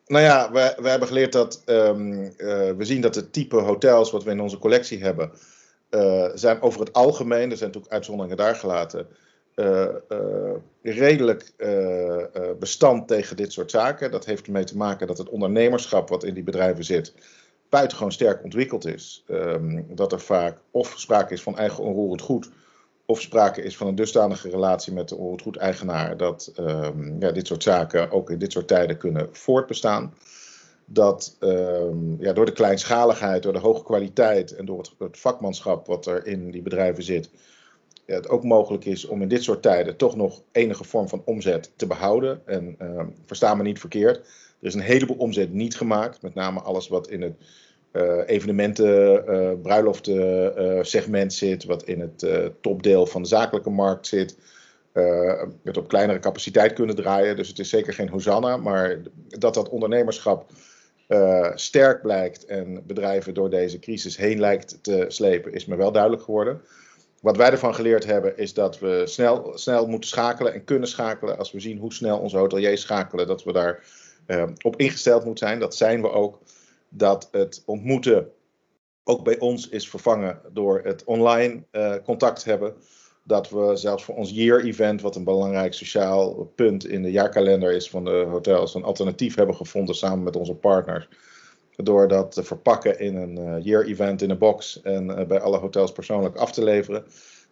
Nou 0.06 0.24
ja, 0.24 0.52
we, 0.52 0.88
hebben 0.88 1.08
geleerd 1.08 1.32
dat 1.32 1.62
um, 1.66 2.22
uh, 2.22 2.30
we 2.70 2.84
zien 2.84 3.00
dat 3.00 3.14
het 3.14 3.32
type 3.32 3.56
hotels 3.56 4.10
wat 4.10 4.24
we 4.24 4.30
in 4.30 4.40
onze 4.40 4.58
collectie 4.58 5.02
hebben, 5.02 5.30
uh, 5.90 6.28
zijn 6.34 6.62
over 6.62 6.80
het 6.80 6.92
algemeen, 6.92 7.50
er 7.50 7.56
zijn 7.56 7.70
natuurlijk 7.70 7.92
uitzonderingen 7.92 8.36
daar 8.36 8.54
gelaten, 8.54 9.06
redelijk 10.82 11.52
bestand 12.58 13.08
tegen 13.08 13.36
dit 13.36 13.52
soort 13.52 13.70
zaken. 13.70 14.10
Dat 14.10 14.24
heeft 14.24 14.46
ermee 14.46 14.64
te 14.64 14.76
maken 14.76 15.06
dat 15.06 15.18
het 15.18 15.28
ondernemerschap 15.28 16.08
wat 16.08 16.24
in 16.24 16.34
die 16.34 16.42
bedrijven 16.42 16.84
zit, 16.84 17.14
buitengewoon 17.68 18.12
sterk 18.12 18.44
ontwikkeld 18.44 18.86
is. 18.86 19.24
Um, 19.30 19.86
dat 19.94 20.12
er 20.12 20.20
vaak 20.20 20.58
of 20.70 20.94
sprake 20.96 21.32
is 21.32 21.42
van 21.42 21.58
eigen 21.58 21.84
onroerend 21.84 22.20
goed, 22.20 22.50
of 23.06 23.20
sprake 23.20 23.62
is 23.62 23.76
van 23.76 23.86
een 23.86 23.94
dusdanige 23.94 24.50
relatie 24.50 24.92
met 24.92 25.08
de 25.08 25.14
onroerend 25.14 25.42
goed 25.42 25.56
eigenaar, 25.56 26.16
dat 26.16 26.52
um, 26.60 27.16
ja, 27.20 27.30
dit 27.30 27.46
soort 27.46 27.62
zaken 27.62 28.10
ook 28.10 28.30
in 28.30 28.38
dit 28.38 28.52
soort 28.52 28.68
tijden 28.68 28.96
kunnen 28.96 29.28
voortbestaan. 29.32 30.14
Dat 30.84 31.36
um, 31.40 32.16
ja, 32.20 32.32
door 32.32 32.46
de 32.46 32.52
kleinschaligheid, 32.52 33.42
door 33.42 33.52
de 33.52 33.58
hoge 33.58 33.82
kwaliteit 33.82 34.56
en 34.56 34.64
door 34.64 34.78
het, 34.78 34.92
het, 34.98 35.18
vakmanschap 35.18 35.86
wat 35.86 36.06
er 36.06 36.26
in 36.26 36.50
die 36.50 36.62
bedrijven 36.62 37.02
zit, 37.02 37.30
ja, 38.06 38.14
het 38.14 38.28
ook 38.28 38.44
mogelijk 38.44 38.84
is 38.84 39.06
om 39.06 39.22
in 39.22 39.28
dit 39.28 39.42
soort 39.42 39.62
tijden 39.62 39.96
toch 39.96 40.16
nog 40.16 40.42
enige 40.52 40.84
vorm 40.84 41.08
van 41.08 41.22
omzet 41.24 41.70
te 41.76 41.86
behouden. 41.86 42.46
En 42.46 42.76
versta 43.26 43.54
me 43.54 43.62
niet 43.62 43.80
verkeerd 43.80 44.20
er 44.60 44.66
is 44.66 44.74
een 44.74 44.80
heleboel 44.80 45.16
omzet 45.16 45.52
niet 45.52 45.76
gemaakt. 45.76 46.22
Met 46.22 46.34
name 46.34 46.60
alles 46.60 46.88
wat 46.88 47.10
in 47.10 47.22
het 47.22 47.34
uh, 47.92 48.20
evenementen, 48.26 49.24
uh, 49.28 49.50
bruiloften 49.62 50.54
uh, 50.58 50.82
segment 50.82 51.32
zit. 51.32 51.64
Wat 51.64 51.82
in 51.82 52.00
het 52.00 52.26
topdeel 52.60 53.06
van 53.06 53.22
de 53.22 53.28
zakelijke 53.28 53.70
markt 53.70 54.06
zit. 54.06 54.38
het 55.64 55.76
op 55.76 55.88
kleinere 55.88 56.18
capaciteit 56.18 56.72
kunnen 56.72 56.96
draaien. 56.96 57.36
Dus 57.36 57.48
het 57.48 57.58
is 57.58 57.68
zeker 57.68 57.92
geen 57.92 58.08
hosanna. 58.08 58.56
Maar 58.56 58.98
dat 59.28 59.54
dat 59.54 59.68
ondernemerschap 59.68 60.50
sterk 61.54 62.02
blijkt 62.02 62.44
en 62.44 62.82
bedrijven 62.86 63.34
door 63.34 63.50
deze 63.50 63.78
crisis 63.78 64.16
heen 64.16 64.40
lijkt 64.40 64.78
te 64.82 65.04
slepen, 65.08 65.52
is 65.52 65.66
me 65.66 65.76
wel 65.76 65.92
duidelijk 65.92 66.22
geworden. 66.22 66.60
Wat 67.20 67.36
wij 67.36 67.50
ervan 67.50 67.74
geleerd 67.74 68.04
hebben, 68.04 68.36
is 68.36 68.54
dat 68.54 68.78
we 68.78 69.02
snel, 69.04 69.52
snel 69.54 69.86
moeten 69.86 70.08
schakelen 70.08 70.54
en 70.54 70.64
kunnen 70.64 70.88
schakelen. 70.88 71.38
Als 71.38 71.52
we 71.52 71.60
zien 71.60 71.78
hoe 71.78 71.92
snel 71.92 72.18
onze 72.18 72.36
hoteliers 72.36 72.80
schakelen, 72.80 73.26
dat 73.26 73.44
we 73.44 73.52
daar 73.52 73.84
op 74.62 74.76
ingesteld 74.76 75.24
moet 75.24 75.38
zijn. 75.38 75.58
Dat 75.58 75.76
zijn 75.76 76.02
we 76.02 76.10
ook. 76.10 76.38
Dat 76.88 77.28
het 77.30 77.62
ontmoeten 77.66 78.32
ook 79.04 79.24
bij 79.24 79.38
ons 79.38 79.68
is 79.68 79.88
vervangen 79.88 80.40
door 80.52 80.80
het 80.84 81.04
online 81.04 81.62
uh, 81.72 81.94
contact 82.04 82.44
hebben. 82.44 82.74
Dat 83.22 83.50
we 83.50 83.76
zelfs 83.76 84.04
voor 84.04 84.14
ons 84.14 84.30
year 84.30 84.64
event, 84.64 85.00
wat 85.00 85.16
een 85.16 85.24
belangrijk 85.24 85.74
sociaal 85.74 86.52
punt 86.54 86.86
in 86.86 87.02
de 87.02 87.10
jaarkalender 87.10 87.72
is 87.72 87.90
van 87.90 88.04
de 88.04 88.26
hotels, 88.30 88.74
een 88.74 88.84
alternatief 88.84 89.34
hebben 89.34 89.54
gevonden 89.54 89.94
samen 89.94 90.22
met 90.22 90.36
onze 90.36 90.54
partners. 90.54 91.08
Door 91.76 92.08
dat 92.08 92.32
te 92.32 92.42
verpakken 92.42 92.98
in 92.98 93.16
een 93.16 93.38
uh, 93.38 93.64
year 93.64 93.86
event 93.86 94.22
in 94.22 94.30
een 94.30 94.38
box 94.38 94.82
en 94.82 95.10
uh, 95.10 95.26
bij 95.26 95.40
alle 95.40 95.58
hotels 95.58 95.92
persoonlijk 95.92 96.36
af 96.36 96.52
te 96.52 96.64
leveren. 96.64 97.04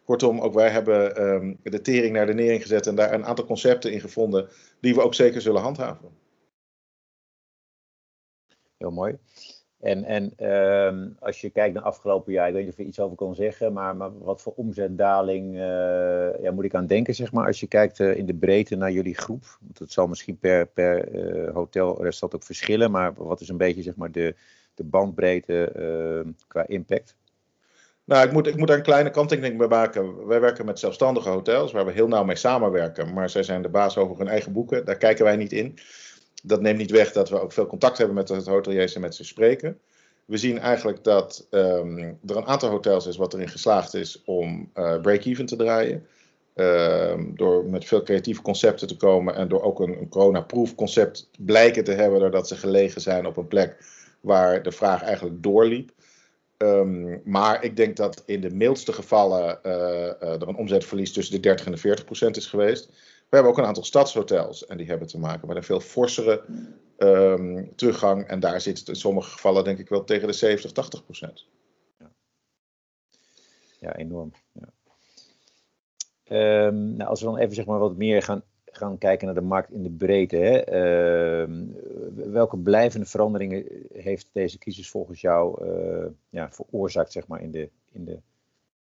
Kortom, 0.04 0.40
ook 0.40 0.54
wij 0.54 0.71
hebben 0.71 1.23
um, 1.23 1.59
de 1.62 1.80
tering 1.80 2.12
naar 2.12 2.26
de 2.26 2.35
nering 2.35 2.62
gezet 2.62 2.87
en 2.87 2.95
daar 2.95 3.12
een 3.12 3.26
aantal 3.26 3.45
concepten 3.45 3.92
in 3.92 4.00
gevonden 4.00 4.49
die 4.80 4.95
we 4.95 5.02
ook 5.02 5.14
zeker 5.14 5.40
zullen 5.40 5.62
handhaven. 5.62 6.25
Heel 8.78 8.90
mooi. 8.90 9.18
En, 9.80 10.04
en 10.04 10.33
uh, 10.38 11.12
als 11.18 11.40
je 11.40 11.50
kijkt 11.50 11.75
naar 11.75 11.83
afgelopen 11.83 12.33
jaar, 12.33 12.49
ik 12.49 12.54
weet 12.54 12.64
niet 12.64 12.73
of 12.73 12.78
je 12.78 12.85
iets 12.85 13.00
over 13.00 13.16
kan 13.16 13.35
zeggen, 13.35 13.73
maar, 13.73 13.97
maar 13.97 14.18
wat 14.18 14.42
voor 14.42 14.52
omzetdaling 14.56 15.54
uh, 15.54 16.42
ja, 16.42 16.50
moet 16.52 16.64
ik 16.64 16.75
aan 16.75 16.87
denken, 16.87 17.14
zeg 17.14 17.33
maar, 17.33 17.47
als 17.47 17.61
je 17.61 17.66
kijkt 17.66 17.99
uh, 17.99 18.16
in 18.16 18.26
de 18.26 18.35
breedte 18.35 18.76
naar 18.76 18.92
jullie 18.92 19.14
groep? 19.14 19.59
Want 19.61 19.78
het 19.78 19.92
zal 19.92 20.06
misschien 20.06 20.38
per, 20.38 20.66
per 20.66 21.14
uh, 21.14 21.52
hotel, 21.54 22.02
restaurant 22.02 22.35
ook 22.35 22.47
verschillen, 22.47 22.90
maar 22.90 23.14
wat 23.14 23.40
is 23.40 23.49
een 23.49 23.56
beetje 23.56 23.83
zeg 23.83 23.97
maar, 23.97 24.11
de, 24.12 24.35
de 24.75 24.85
bandbreedte 24.85 25.64
ehm, 25.64 26.30
qua 26.49 26.66
impact? 26.66 27.16
Nou, 28.04 28.26
ik 28.26 28.33
moet, 28.33 28.47
ik 28.47 28.56
moet 28.56 28.68
daar 28.68 28.76
een 28.76 28.83
kleine 28.83 29.11
kanttekening 29.11 29.59
bij 29.59 29.68
maken. 29.68 30.26
Wij 30.26 30.40
werken 30.40 30.64
met 30.64 30.78
zelfstandige 30.78 31.28
hotels 31.28 31.73
waar 31.73 31.87
we 31.87 31.92
heel 31.92 32.09
nauw 32.09 32.25
mee 32.25 32.37
samenwerken, 32.37 33.12
maar 33.12 33.30
zij 33.30 33.42
zijn 33.42 33.62
de 33.62 33.68
baas 33.68 33.99
over 33.99 34.18
hun 34.18 34.28
eigen 34.28 34.52
boeken, 34.52 34.85
daar 34.85 34.97
kijken 34.97 35.25
wij 35.25 35.37
niet 35.37 35.52
in 35.52 35.78
dat 36.46 36.60
neemt 36.60 36.78
niet 36.78 36.90
weg 36.90 37.12
dat 37.12 37.28
we 37.28 37.40
ook 37.40 37.52
veel 37.52 37.66
contact 37.66 37.98
hebben 37.98 38.16
met 38.16 38.28
het 38.28 38.46
hoteliers 38.46 38.94
en 38.94 39.00
met 39.00 39.14
ze 39.14 39.24
spreken. 39.24 39.80
We 40.24 40.36
zien 40.36 40.58
eigenlijk 40.58 41.04
dat 41.04 41.46
um, 41.50 41.98
er 42.26 42.36
een 42.36 42.46
aantal 42.46 42.70
hotels 42.70 43.06
is 43.06 43.16
wat 43.16 43.34
erin 43.34 43.48
geslaagd 43.48 43.94
is 43.94 44.22
om 44.24 44.70
uh, 44.74 45.00
break-even 45.00 45.46
te 45.46 45.56
draaien. 45.56 46.06
Um, 46.54 47.32
door 47.36 47.64
met 47.64 47.84
veel 47.84 48.02
creatieve 48.02 48.42
concepten 48.42 48.86
te 48.86 48.96
komen 48.96 49.34
en 49.34 49.48
door 49.48 49.62
ook 49.62 49.80
een, 49.80 49.98
een 49.98 50.08
corona-proof 50.08 50.74
concept 50.74 51.30
blijken 51.38 51.84
te 51.84 51.92
hebben, 51.92 52.20
doordat 52.20 52.48
ze 52.48 52.56
gelegen 52.56 53.00
zijn 53.00 53.26
op 53.26 53.36
een 53.36 53.48
plek 53.48 53.76
waar 54.20 54.62
de 54.62 54.72
vraag 54.72 55.02
eigenlijk 55.02 55.42
doorliep. 55.42 55.90
Um, 56.58 57.20
maar 57.24 57.64
ik 57.64 57.76
denk 57.76 57.96
dat 57.96 58.22
in 58.26 58.40
de 58.40 58.50
mildste 58.50 58.92
gevallen 58.92 59.58
uh, 59.66 59.72
uh, 59.72 60.12
er 60.20 60.48
een 60.48 60.56
omzetverlies 60.56 61.12
tussen 61.12 61.34
de 61.34 61.40
30 61.40 61.66
en 61.66 61.72
de 61.72 61.78
40 61.78 62.04
procent 62.04 62.36
is 62.36 62.46
geweest. 62.46 62.90
We 63.28 63.37
hebben 63.37 63.52
ook 63.52 63.59
een 63.59 63.64
aantal 63.64 63.85
stadshotels 63.85 64.66
en 64.66 64.76
die 64.76 64.87
hebben 64.87 65.09
te 65.09 65.18
maken 65.18 65.49
met 65.49 65.56
een 65.56 65.62
veel 65.62 65.80
forsere 65.80 66.45
um, 66.99 67.76
teruggang. 67.76 68.26
En 68.26 68.40
daar 68.40 68.61
zit 68.61 68.78
het 68.78 68.88
in 68.88 68.97
sommige 68.97 69.30
gevallen 69.30 69.64
denk 69.64 69.78
ik 69.78 69.88
wel 69.88 70.04
tegen 70.04 70.26
de 70.26 70.33
70, 70.33 70.73
80 70.73 71.04
procent. 71.04 71.47
Ja. 71.99 72.12
ja, 73.80 73.97
enorm. 73.97 74.33
Ja. 74.52 74.75
Um, 76.66 76.97
nou, 76.97 77.11
als 77.11 77.21
we 77.21 77.26
dan 77.26 77.38
even 77.38 77.54
zeg 77.54 77.66
maar, 77.66 77.78
wat 77.78 77.97
meer 77.97 78.23
gaan, 78.23 78.42
gaan 78.64 78.99
kijken 78.99 79.26
naar 79.26 79.35
de 79.35 79.40
markt 79.40 79.71
in 79.71 79.83
de 79.83 79.90
breedte. 79.90 80.37
Hè? 80.37 81.47
Uh, 81.47 81.66
welke 82.14 82.59
blijvende 82.59 83.06
veranderingen 83.06 83.64
heeft 83.92 84.28
deze 84.33 84.59
crisis 84.59 84.90
volgens 84.90 85.21
jou 85.21 85.64
uh, 85.64 86.06
ja, 86.28 86.52
veroorzaakt 86.52 87.12
zeg 87.12 87.26
maar, 87.26 87.42
in, 87.42 87.50
de, 87.50 87.71
in 87.92 88.04
de 88.04 88.21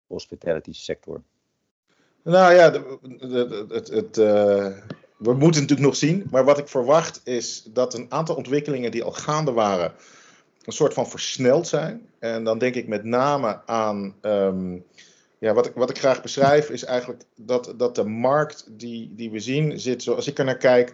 hospitality 0.06 0.72
sector? 0.72 1.22
Nou 2.26 2.54
ja, 2.54 2.70
de, 2.70 3.64
het, 3.68 3.88
het, 3.88 4.18
uh, 4.18 4.66
we 5.16 5.32
moeten 5.32 5.60
natuurlijk 5.60 5.88
nog 5.88 5.96
zien. 5.96 6.26
Maar 6.30 6.44
wat 6.44 6.58
ik 6.58 6.68
verwacht 6.68 7.20
is 7.24 7.62
dat 7.72 7.94
een 7.94 8.06
aantal 8.08 8.36
ontwikkelingen 8.36 8.90
die 8.90 9.04
al 9.04 9.12
gaande 9.12 9.52
waren, 9.52 9.92
een 10.64 10.72
soort 10.72 10.94
van 10.94 11.08
versneld 11.08 11.68
zijn. 11.68 12.06
En 12.18 12.44
dan 12.44 12.58
denk 12.58 12.74
ik 12.74 12.88
met 12.88 13.04
name 13.04 13.60
aan. 13.66 14.14
Um, 14.22 14.84
ja, 15.38 15.54
wat 15.54 15.66
ik, 15.66 15.72
wat 15.74 15.90
ik 15.90 15.98
graag 15.98 16.22
beschrijf 16.22 16.70
is 16.70 16.84
eigenlijk 16.84 17.22
dat, 17.34 17.74
dat 17.76 17.94
de 17.94 18.04
markt 18.04 18.66
die, 18.70 19.12
die 19.16 19.30
we 19.30 19.40
zien 19.40 19.80
zit, 19.80 20.02
zoals 20.02 20.26
ik 20.26 20.38
er 20.38 20.44
naar 20.44 20.56
kijk, 20.56 20.92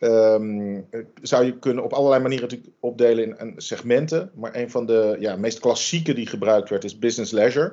um, 0.00 0.86
zou 1.22 1.44
je 1.44 1.58
kunnen 1.58 1.84
op 1.84 1.92
allerlei 1.92 2.22
manieren 2.22 2.48
natuurlijk 2.48 2.76
opdelen 2.80 3.24
in, 3.24 3.38
in 3.38 3.54
segmenten. 3.56 4.30
Maar 4.34 4.54
een 4.54 4.70
van 4.70 4.86
de 4.86 5.16
ja, 5.20 5.36
meest 5.36 5.58
klassieke 5.58 6.14
die 6.14 6.26
gebruikt 6.26 6.68
werd 6.68 6.84
is 6.84 6.98
business 6.98 7.32
leisure. 7.32 7.72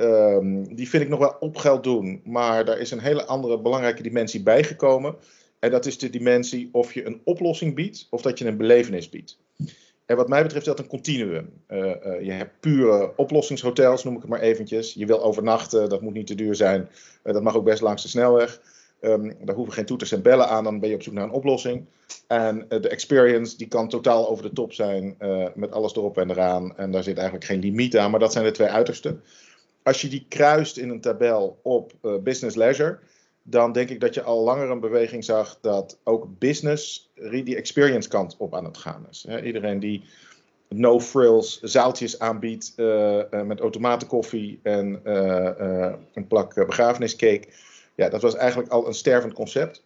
Um, 0.00 0.74
die 0.74 0.88
vind 0.88 1.02
ik 1.02 1.08
nog 1.08 1.18
wel 1.18 1.36
op 1.40 1.56
geld 1.56 1.84
doen, 1.84 2.20
maar 2.24 2.64
daar 2.64 2.78
is 2.78 2.90
een 2.90 3.00
hele 3.00 3.24
andere 3.24 3.60
belangrijke 3.60 4.02
dimensie 4.02 4.42
bijgekomen. 4.42 5.14
En 5.58 5.70
dat 5.70 5.86
is 5.86 5.98
de 5.98 6.10
dimensie 6.10 6.68
of 6.72 6.92
je 6.92 7.06
een 7.06 7.20
oplossing 7.24 7.74
biedt 7.74 8.06
of 8.10 8.22
dat 8.22 8.38
je 8.38 8.46
een 8.46 8.56
belevenis 8.56 9.08
biedt. 9.08 9.38
En 10.06 10.16
wat 10.16 10.28
mij 10.28 10.42
betreft 10.42 10.66
is 10.66 10.72
dat 10.74 10.78
een 10.78 10.90
continuum. 10.90 11.50
Uh, 11.68 11.78
uh, 11.78 12.20
je 12.20 12.32
hebt 12.32 12.60
pure 12.60 13.12
oplossingshotels, 13.16 14.04
noem 14.04 14.14
ik 14.14 14.20
het 14.20 14.30
maar 14.30 14.40
eventjes. 14.40 14.94
Je 14.94 15.06
wil 15.06 15.22
overnachten, 15.22 15.88
dat 15.88 16.00
moet 16.00 16.14
niet 16.14 16.26
te 16.26 16.34
duur 16.34 16.54
zijn. 16.54 16.88
Uh, 17.24 17.32
dat 17.32 17.42
mag 17.42 17.56
ook 17.56 17.64
best 17.64 17.82
langs 17.82 18.02
de 18.02 18.08
snelweg. 18.08 18.60
Um, 19.00 19.34
daar 19.44 19.54
hoeven 19.54 19.74
geen 19.74 19.86
toeters 19.86 20.12
en 20.12 20.22
bellen 20.22 20.48
aan, 20.48 20.64
dan 20.64 20.80
ben 20.80 20.88
je 20.88 20.94
op 20.94 21.02
zoek 21.02 21.14
naar 21.14 21.24
een 21.24 21.30
oplossing. 21.30 21.84
En 22.26 22.66
de 22.68 22.88
experience, 22.88 23.56
die 23.56 23.68
kan 23.68 23.88
totaal 23.88 24.28
over 24.28 24.42
de 24.42 24.52
top 24.52 24.72
zijn, 24.72 25.16
met 25.54 25.72
alles 25.72 25.94
erop 25.94 26.18
en 26.18 26.30
eraan. 26.30 26.76
En 26.76 26.90
daar 26.90 27.02
zit 27.02 27.16
eigenlijk 27.16 27.46
geen 27.46 27.60
limiet 27.60 27.96
aan, 27.96 28.10
maar 28.10 28.20
dat 28.20 28.32
zijn 28.32 28.44
de 28.44 28.50
twee 28.50 28.68
uitersten 28.68 29.22
als 29.82 30.00
je 30.00 30.08
die 30.08 30.26
kruist 30.28 30.76
in 30.76 30.88
een 30.88 31.00
tabel 31.00 31.58
op 31.62 31.92
uh, 32.02 32.16
business 32.18 32.56
leisure, 32.56 32.98
dan 33.42 33.72
denk 33.72 33.88
ik 33.88 34.00
dat 34.00 34.14
je 34.14 34.22
al 34.22 34.42
langer 34.42 34.70
een 34.70 34.80
beweging 34.80 35.24
zag 35.24 35.58
dat 35.60 35.98
ook 36.04 36.38
business 36.38 37.10
die 37.14 37.56
experience 37.56 38.08
kant 38.08 38.36
op 38.38 38.54
aan 38.54 38.64
het 38.64 38.76
gaan 38.76 39.06
is. 39.10 39.26
iedereen 39.42 39.80
die 39.80 40.04
no 40.68 41.00
frills 41.00 41.60
zaaltjes 41.60 42.18
aanbiedt 42.18 42.72
uh, 42.76 43.22
met 43.44 43.60
automatenkoffie 43.60 44.60
en 44.62 45.00
een 46.14 46.26
plak 46.26 46.54
begrafeniscake. 46.54 47.48
Ja, 47.94 48.08
dat 48.08 48.22
was 48.22 48.34
eigenlijk 48.34 48.70
al 48.70 48.86
een 48.86 48.94
stervend 48.94 49.32
concept. 49.32 49.82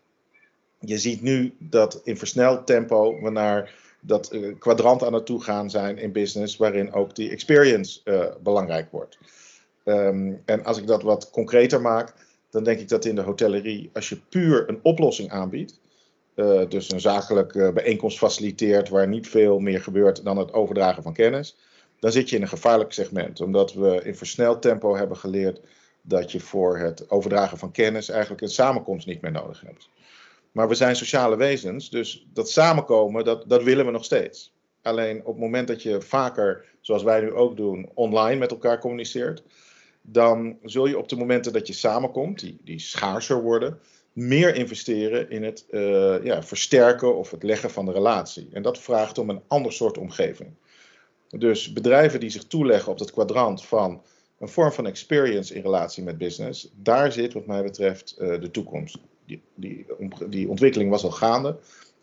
Je 0.79 0.99
ziet 0.99 1.23
nu 1.23 1.55
dat 1.59 2.01
in 2.05 2.19
versneld 2.19 2.67
tempo 2.67 3.23
we 3.23 3.31
naar 3.31 3.75
dat 4.01 4.39
kwadrant 4.59 5.03
aan 5.03 5.13
het 5.13 5.27
toe 5.27 5.43
gaan 5.43 5.71
zijn 5.71 5.99
in 5.99 6.13
business, 6.13 6.57
waarin 6.57 6.93
ook 6.93 7.15
die 7.15 7.31
experience 7.31 8.01
belangrijk 8.43 8.91
wordt. 8.91 9.19
Um, 9.85 10.43
en 10.45 10.65
als 10.65 10.79
ik 10.79 10.87
dat 10.87 11.03
wat 11.03 11.31
concreter 11.31 11.81
maak, 11.81 12.15
dan 12.51 12.65
denk 12.65 12.81
ik 12.81 12.89
dat 12.89 13.05
in 13.05 13.15
de 13.15 13.21
hotellerie, 13.21 13.91
als 13.93 14.09
je 14.09 14.21
puur 14.29 14.69
een 14.69 14.79
oplossing 14.83 15.31
aanbiedt, 15.31 15.81
uh, 16.35 16.69
dus 16.69 16.93
een 16.93 17.01
zakelijke 17.01 17.71
bijeenkomst 17.75 18.19
faciliteert 18.19 18.89
waar 18.89 19.09
niet 19.09 19.29
veel 19.29 19.59
meer 19.59 19.81
gebeurt 19.81 20.25
dan 20.25 20.37
het 20.37 20.53
overdragen 20.53 21.03
van 21.03 21.13
kennis, 21.13 21.57
dan 21.99 22.13
zit 22.13 22.31
je 22.31 22.37
in 22.37 22.43
een 22.43 22.49
gevaarlijk 22.49 22.93
segment. 22.93 23.41
Omdat 23.41 23.73
we 23.73 24.01
in 24.05 24.17
versneld 24.17 24.63
tempo 24.63 24.97
hebben 24.97 25.17
geleerd 25.17 25.61
dat 26.03 26.33
je 26.33 26.41
voor 26.41 26.79
het 26.79 27.11
overdragen 27.11 27.59
van 27.59 27.71
kennis 27.71 28.09
eigenlijk 28.09 28.43
een 28.43 28.49
samenkomst 28.49 29.07
niet 29.07 29.21
meer 29.21 29.33
nodig 29.33 29.61
hebt. 29.61 29.89
Maar 30.53 30.69
we 30.69 30.75
zijn 30.75 30.97
sociale 30.97 31.37
wezens, 31.37 31.91
dus 31.91 32.27
dat 32.33 32.51
samenkomen, 32.51 33.25
dat, 33.25 33.45
dat 33.49 33.63
willen 33.63 33.87
we 33.87 33.91
nog 33.91 34.05
steeds. 34.05 34.53
Alleen 34.83 35.19
op 35.21 35.27
het 35.27 35.43
moment 35.43 35.69
dat 35.69 35.83
je 35.83 36.01
vaker, 36.01 36.65
zoals 36.81 37.03
wij 37.03 37.21
nu 37.21 37.33
ook 37.33 37.57
doen, 37.57 37.91
online 37.95 38.39
met 38.39 38.51
elkaar 38.51 38.79
communiceert, 38.79 39.43
dan 40.07 40.59
zul 40.63 40.87
je 40.87 40.99
op 40.99 41.09
de 41.09 41.17
momenten 41.17 41.53
dat 41.53 41.67
je 41.67 41.73
samenkomt, 41.73 42.41
die, 42.41 42.59
die 42.65 42.79
schaarser 42.79 43.43
worden, 43.43 43.79
meer 44.13 44.55
investeren 44.55 45.31
in 45.31 45.43
het 45.43 45.67
uh, 45.71 46.25
ja, 46.25 46.43
versterken 46.43 47.17
of 47.17 47.31
het 47.31 47.43
leggen 47.43 47.71
van 47.71 47.85
de 47.85 47.93
relatie. 47.93 48.49
En 48.53 48.63
dat 48.63 48.79
vraagt 48.79 49.19
om 49.19 49.31
een 49.31 49.43
ander 49.47 49.73
soort 49.73 49.99
omgeving. 49.99 50.51
Dus 51.29 51.73
bedrijven 51.73 52.21
die 52.21 52.31
zich 52.31 52.45
toeleggen 52.45 52.93
op 52.93 52.99
het 52.99 53.13
kwadrant 53.13 53.65
van 53.65 54.03
een 54.39 54.49
vorm 54.49 54.73
van 54.73 54.87
experience 54.87 55.55
in 55.55 55.63
relatie 55.63 56.03
met 56.03 56.19
business, 56.19 56.71
daar 56.75 57.13
zit 57.13 57.33
wat 57.33 57.47
mij 57.47 57.63
betreft 57.63 58.17
uh, 58.19 58.41
de 58.41 58.51
toekomst. 58.51 58.99
Die, 59.27 59.43
die, 59.55 59.87
die 60.29 60.49
ontwikkeling 60.49 60.91
was 60.91 61.05
al 61.05 61.11
gaande, 61.11 61.59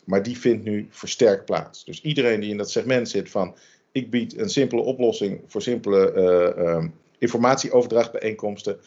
maar 0.05 0.23
die 0.23 0.37
vindt 0.37 0.63
nu 0.63 0.87
versterkt 0.89 1.45
plaats. 1.45 1.85
Dus 1.85 2.01
iedereen 2.01 2.39
die 2.39 2.49
in 2.49 2.57
dat 2.57 2.71
segment 2.71 3.09
zit 3.09 3.29
van 3.29 3.55
ik 3.91 4.09
bied 4.09 4.37
een 4.37 4.49
simpele 4.49 4.81
oplossing 4.81 5.41
voor 5.47 5.61
simpele 5.61 6.13
uh, 6.15 6.85
informatieoverdrachtbijeenkomsten. 7.21 8.79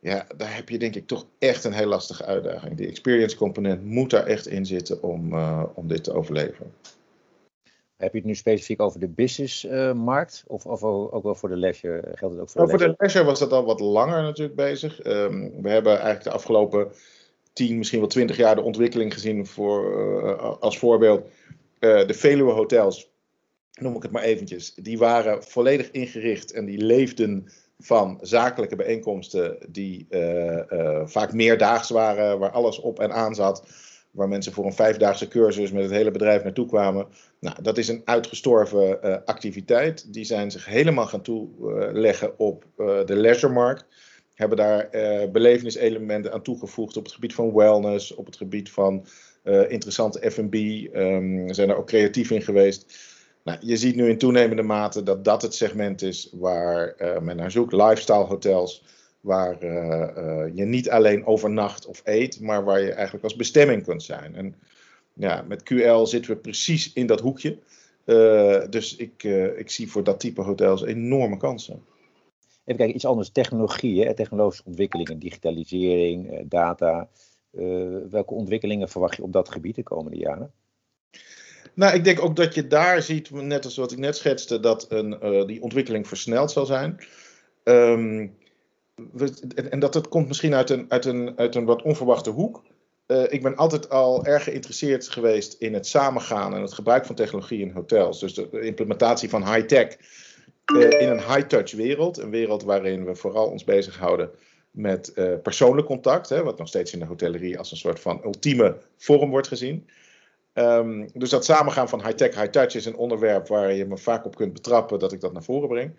Ja, 0.00 0.26
daar 0.36 0.54
heb 0.54 0.68
je 0.68 0.78
denk 0.78 0.94
ik 0.94 1.06
toch 1.06 1.26
echt 1.38 1.64
een 1.64 1.72
heel 1.72 1.86
lastige 1.86 2.24
uitdaging. 2.24 2.76
Die 2.76 2.88
experience 2.88 3.36
component 3.36 3.84
moet 3.84 4.10
daar 4.10 4.26
echt 4.26 4.46
in 4.46 4.66
zitten 4.66 5.02
om, 5.02 5.32
uh, 5.32 5.62
om 5.74 5.88
dit 5.88 6.04
te 6.04 6.12
overleven. 6.12 6.72
Heb 7.96 8.12
je 8.12 8.18
het 8.18 8.26
nu 8.26 8.34
specifiek 8.34 8.80
over 8.80 9.00
de 9.00 9.08
businessmarkt 9.08 10.44
uh, 10.46 10.54
of, 10.54 10.66
of 10.66 10.82
ook 10.82 11.22
wel 11.22 11.34
voor 11.34 11.48
de 11.48 11.56
leisure? 11.56 12.02
Geldt 12.14 12.34
het 12.34 12.42
ook 12.42 12.50
voor 12.50 12.60
nou, 12.60 12.70
de 12.70 12.78
leisure? 12.78 12.78
Voor 12.78 12.88
de 12.88 12.94
leisure 12.98 13.24
was 13.24 13.38
dat 13.38 13.52
al 13.52 13.64
wat 13.64 13.80
langer 13.80 14.22
natuurlijk 14.22 14.56
bezig. 14.56 15.06
Um, 15.06 15.62
we 15.62 15.70
hebben 15.70 15.92
eigenlijk 15.92 16.24
de 16.24 16.30
afgelopen 16.30 16.88
10, 17.52 17.78
misschien 17.78 17.98
wel 17.98 18.08
20 18.08 18.36
jaar 18.36 18.54
de 18.54 18.62
ontwikkeling 18.62 19.12
gezien 19.12 19.46
voor, 19.46 20.04
uh, 20.24 20.60
als 20.60 20.78
voorbeeld. 20.78 21.26
de 21.78 22.14
Veluwe 22.14 22.52
hotels, 22.52 23.10
noem 23.80 23.96
ik 23.96 24.02
het 24.02 24.12
maar 24.12 24.22
eventjes, 24.22 24.74
die 24.74 24.98
waren 24.98 25.44
volledig 25.44 25.90
ingericht 25.90 26.52
en 26.52 26.64
die 26.64 26.78
leefden 26.78 27.48
van 27.78 28.18
zakelijke 28.20 28.76
bijeenkomsten 28.76 29.58
die 29.68 30.06
uh, 30.10 30.58
uh, 30.70 31.00
vaak 31.04 31.32
meerdaags 31.32 31.90
waren, 31.90 32.38
waar 32.38 32.50
alles 32.50 32.80
op 32.80 32.98
en 32.98 33.12
aan 33.12 33.34
zat, 33.34 33.66
waar 34.10 34.28
mensen 34.28 34.52
voor 34.52 34.64
een 34.64 34.72
vijfdaagse 34.72 35.28
cursus 35.28 35.72
met 35.72 35.82
het 35.82 35.92
hele 35.92 36.10
bedrijf 36.10 36.42
naartoe 36.42 36.66
kwamen. 36.66 37.06
Nou, 37.40 37.62
dat 37.62 37.78
is 37.78 37.88
een 37.88 38.02
uitgestorven 38.04 38.98
uh, 39.04 39.16
activiteit. 39.24 40.12
Die 40.12 40.24
zijn 40.24 40.50
zich 40.50 40.66
helemaal 40.66 41.06
gaan 41.06 41.22
toeleggen 41.22 42.38
op 42.38 42.64
de 42.76 43.16
leisuremarkt. 43.16 43.86
Hebben 44.34 44.56
daar 44.56 44.88
beleveniselementen 45.30 46.32
aan 46.32 46.42
toegevoegd 46.42 46.96
op 46.96 47.04
het 47.04 47.12
gebied 47.12 47.34
van 47.34 47.54
wellness, 47.54 48.14
op 48.14 48.26
het 48.26 48.36
gebied 48.36 48.70
van 48.70 49.06
interessante 49.68 50.30
F&B. 50.30 50.54
Um, 50.96 51.54
zijn 51.54 51.70
er 51.70 51.76
ook 51.76 51.86
creatief 51.86 52.30
in 52.30 52.42
geweest. 52.42 53.13
Nou, 53.44 53.58
je 53.60 53.76
ziet 53.76 53.96
nu 53.96 54.08
in 54.08 54.18
toenemende 54.18 54.62
mate 54.62 55.02
dat 55.02 55.24
dat 55.24 55.42
het 55.42 55.54
segment 55.54 56.02
is 56.02 56.30
waar 56.32 56.94
uh, 56.98 57.18
men 57.18 57.36
naar 57.36 57.50
zoekt. 57.50 57.72
Lifestyle 57.72 58.24
hotels, 58.24 58.84
waar 59.20 59.64
uh, 59.64 59.70
uh, 60.16 60.54
je 60.54 60.64
niet 60.64 60.90
alleen 60.90 61.26
overnacht 61.26 61.86
of 61.86 62.00
eet, 62.04 62.40
maar 62.40 62.64
waar 62.64 62.80
je 62.80 62.92
eigenlijk 62.92 63.24
als 63.24 63.36
bestemming 63.36 63.84
kunt 63.84 64.02
zijn. 64.02 64.34
En 64.34 64.54
ja, 65.12 65.44
met 65.48 65.62
QL 65.62 66.02
zitten 66.02 66.30
we 66.30 66.36
precies 66.36 66.92
in 66.92 67.06
dat 67.06 67.20
hoekje. 67.20 67.58
dus 68.70 68.96
ik, 68.96 69.22
ik 69.56 69.70
zie 69.70 69.90
voor 69.90 70.04
dat 70.04 70.20
type 70.20 70.40
hotels 70.40 70.84
enorme 70.84 71.36
kansen. 71.36 71.84
Even 72.64 72.76
kijken, 72.76 72.94
iets 72.94 73.06
anders. 73.06 73.30
Technologie, 73.30 74.04
hè? 74.04 74.14
technologische 74.14 74.64
ontwikkelingen, 74.66 75.18
digitalisering, 75.18 76.48
data. 76.48 77.08
welke 78.10 78.34
ontwikkelingen 78.34 78.88
verwacht 78.88 79.16
je 79.16 79.22
op 79.22 79.32
dat 79.32 79.48
gebied 79.48 79.74
de 79.74 79.82
komende 79.82 80.18
jaren? 80.18 80.52
Nou, 81.74 81.94
ik 81.94 82.04
denk 82.04 82.22
ook 82.22 82.36
dat 82.36 82.54
je 82.54 82.66
daar 82.66 83.02
ziet, 83.02 83.30
net 83.30 83.64
als 83.64 83.76
wat 83.76 83.92
ik 83.92 83.98
net 83.98 84.16
schetste, 84.16 84.60
dat 84.60 84.86
een, 84.88 85.18
uh, 85.22 85.46
die 85.46 85.62
ontwikkeling 85.62 86.08
versneld 86.08 86.50
zal 86.50 86.66
zijn. 86.66 86.98
We, 89.12 89.32
en, 89.70 89.78
dat 89.78 89.94
het 89.94 90.08
komt 90.08 90.28
misschien 90.28 90.54
uit 90.54 90.70
een, 90.70 90.86
uit, 90.88 91.04
een, 91.04 91.32
uit 91.36 91.54
een 91.54 91.64
wat 91.64 91.82
onverwachte 91.82 92.30
hoek. 92.30 92.62
uh, 93.06 93.22
ik 93.28 93.42
ben 93.42 93.56
altijd 93.56 93.90
al 93.90 94.24
erg 94.24 94.44
geïnteresseerd 94.44 95.08
geweest 95.08 95.52
in 95.58 95.74
het 95.74 95.86
samengaan 95.86 96.54
en 96.54 96.60
het 96.60 96.72
gebruik 96.72 97.06
van 97.06 97.14
technologie 97.14 97.60
in 97.60 97.70
hotels. 97.70 98.20
Dus 98.20 98.34
de, 98.34 98.60
implementatie 98.60 99.28
van 99.28 99.52
high-tech 99.52 99.96
uh, 100.74 101.00
in 101.00 101.08
een 101.08 101.20
high-touch 101.20 101.72
wereld. 101.72 102.18
Een 102.18 102.30
wereld 102.30 102.62
waarin 102.62 103.04
we 103.04 103.14
vooral 103.14 103.46
ons 103.46 103.64
bezighouden 103.64 104.30
met 104.70 105.12
persoonlijk 105.42 105.86
contact, 105.86 106.28
hè, 106.28 106.42
wat 106.42 106.58
nog 106.58 106.68
steeds 106.68 106.92
in 106.92 106.98
de 106.98 107.04
hotellerie 107.04 107.58
als 107.58 107.70
een 107.70 107.76
soort 107.76 108.00
van 108.00 108.20
ultieme 108.24 108.76
vorm 108.96 109.30
wordt 109.30 109.48
gezien. 109.48 109.86
Um, 110.54 111.08
dus 111.14 111.30
dat 111.30 111.44
samengaan 111.44 111.88
van 111.88 112.04
high-tech, 112.04 112.34
high-touch 112.34 112.74
is 112.74 112.86
een 112.86 112.96
onderwerp 112.96 113.48
waar 113.48 113.72
je 113.72 113.86
me 113.86 113.96
vaak 113.96 114.24
op 114.24 114.36
kunt 114.36 114.52
betrappen 114.52 114.98
dat 114.98 115.12
ik 115.12 115.20
dat 115.20 115.32
naar 115.32 115.42
voren 115.42 115.68
breng. 115.68 115.92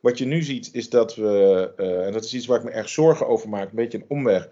Wat 0.00 0.18
je 0.18 0.24
nu 0.24 0.42
ziet 0.42 0.70
is 0.72 0.88
dat 0.88 1.14
we, 1.14 1.72
uh, 1.76 2.06
en 2.06 2.12
dat 2.12 2.24
is 2.24 2.34
iets 2.34 2.46
waar 2.46 2.58
ik 2.58 2.64
me 2.64 2.70
erg 2.70 2.88
zorgen 2.88 3.26
over 3.26 3.48
maak, 3.48 3.68
een 3.68 3.76
beetje 3.76 3.98
een 3.98 4.04
omweg, 4.08 4.48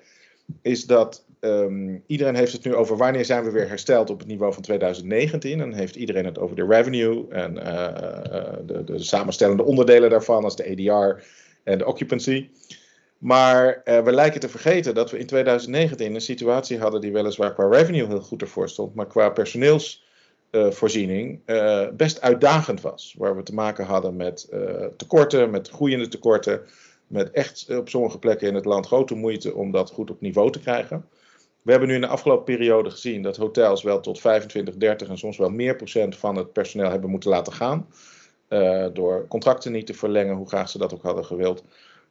is 0.62 0.86
dat 0.86 1.24
um, 1.40 2.02
iedereen 2.06 2.34
heeft 2.34 2.52
het 2.52 2.64
nu 2.64 2.74
over 2.74 2.96
wanneer 2.96 3.24
zijn 3.24 3.44
we 3.44 3.50
weer 3.50 3.68
hersteld 3.68 4.10
op 4.10 4.18
het 4.18 4.28
niveau 4.28 4.52
van 4.52 4.62
2019. 4.62 5.60
En 5.60 5.72
heeft 5.72 5.96
iedereen 5.96 6.24
het 6.24 6.38
over 6.38 6.56
de 6.56 6.66
revenue 6.66 7.28
en 7.28 7.56
uh, 7.56 7.62
de, 8.66 8.84
de, 8.84 8.98
samenstellende 8.98 9.64
onderdelen 9.64 10.10
daarvan, 10.10 10.44
als 10.44 10.56
de 10.56 10.70
ADR 10.70 11.22
en 11.62 11.78
de 11.78 11.86
occupancy. 11.86 12.48
Maar 13.18 13.80
uh, 13.84 14.00
we 14.00 14.12
lijken 14.12 14.40
te 14.40 14.48
vergeten 14.48 14.94
dat 14.94 15.10
we 15.10 15.18
in 15.18 15.26
2019 15.26 16.14
een 16.14 16.20
situatie 16.20 16.78
hadden 16.78 17.00
die 17.00 17.12
weliswaar 17.12 17.54
qua 17.54 17.68
revenue 17.68 18.06
heel 18.06 18.20
goed 18.20 18.42
ervoor 18.42 18.68
stond, 18.68 18.94
maar 18.94 19.06
qua 19.06 19.30
personeelsvoorziening 19.30 21.40
uh, 21.46 21.88
best 21.92 22.20
uitdagend 22.20 22.80
was. 22.80 23.14
Waar 23.18 23.36
we 23.36 23.42
te 23.42 23.54
maken 23.54 23.84
hadden 23.84 24.16
met 24.16 24.48
tekorten, 24.96 25.50
met 25.50 25.68
groeiende 25.68 26.08
tekorten, 26.08 26.60
met 27.06 27.30
echt 27.30 27.66
op 27.70 27.88
sommige 27.88 28.18
plekken 28.18 28.48
in 28.48 28.54
het 28.54 28.64
land 28.64 28.86
grote 28.86 29.14
moeite 29.14 29.54
om 29.54 29.70
dat 29.70 29.90
goed 29.90 30.10
op 30.10 30.20
niveau 30.20 30.50
te 30.50 30.60
krijgen. 30.60 31.08
We 31.62 31.70
hebben 31.70 31.88
nu 31.88 31.94
in 31.94 32.00
de 32.00 32.06
afgelopen 32.06 32.44
periode 32.44 32.90
gezien 32.90 33.22
dat 33.22 33.36
hotels 33.36 33.82
wel 33.82 34.00
tot 34.00 34.20
25, 34.20 34.76
30 34.76 35.08
en 35.08 35.18
soms 35.18 35.36
wel 35.36 35.50
meer 35.50 35.76
procent 35.76 36.16
van 36.16 36.36
het 36.36 36.52
personeel 36.52 36.90
hebben 36.90 37.10
moeten 37.10 37.30
laten 37.30 37.52
gaan. 37.52 37.86
door 38.92 39.26
contracten 39.28 39.72
niet 39.72 39.86
te 39.86 39.94
verlengen, 39.94 40.36
hoe 40.36 40.48
graag 40.48 40.68
ze 40.68 40.78
dat 40.78 40.94
ook 40.94 41.02
hadden 41.02 41.24
gewild. 41.24 41.64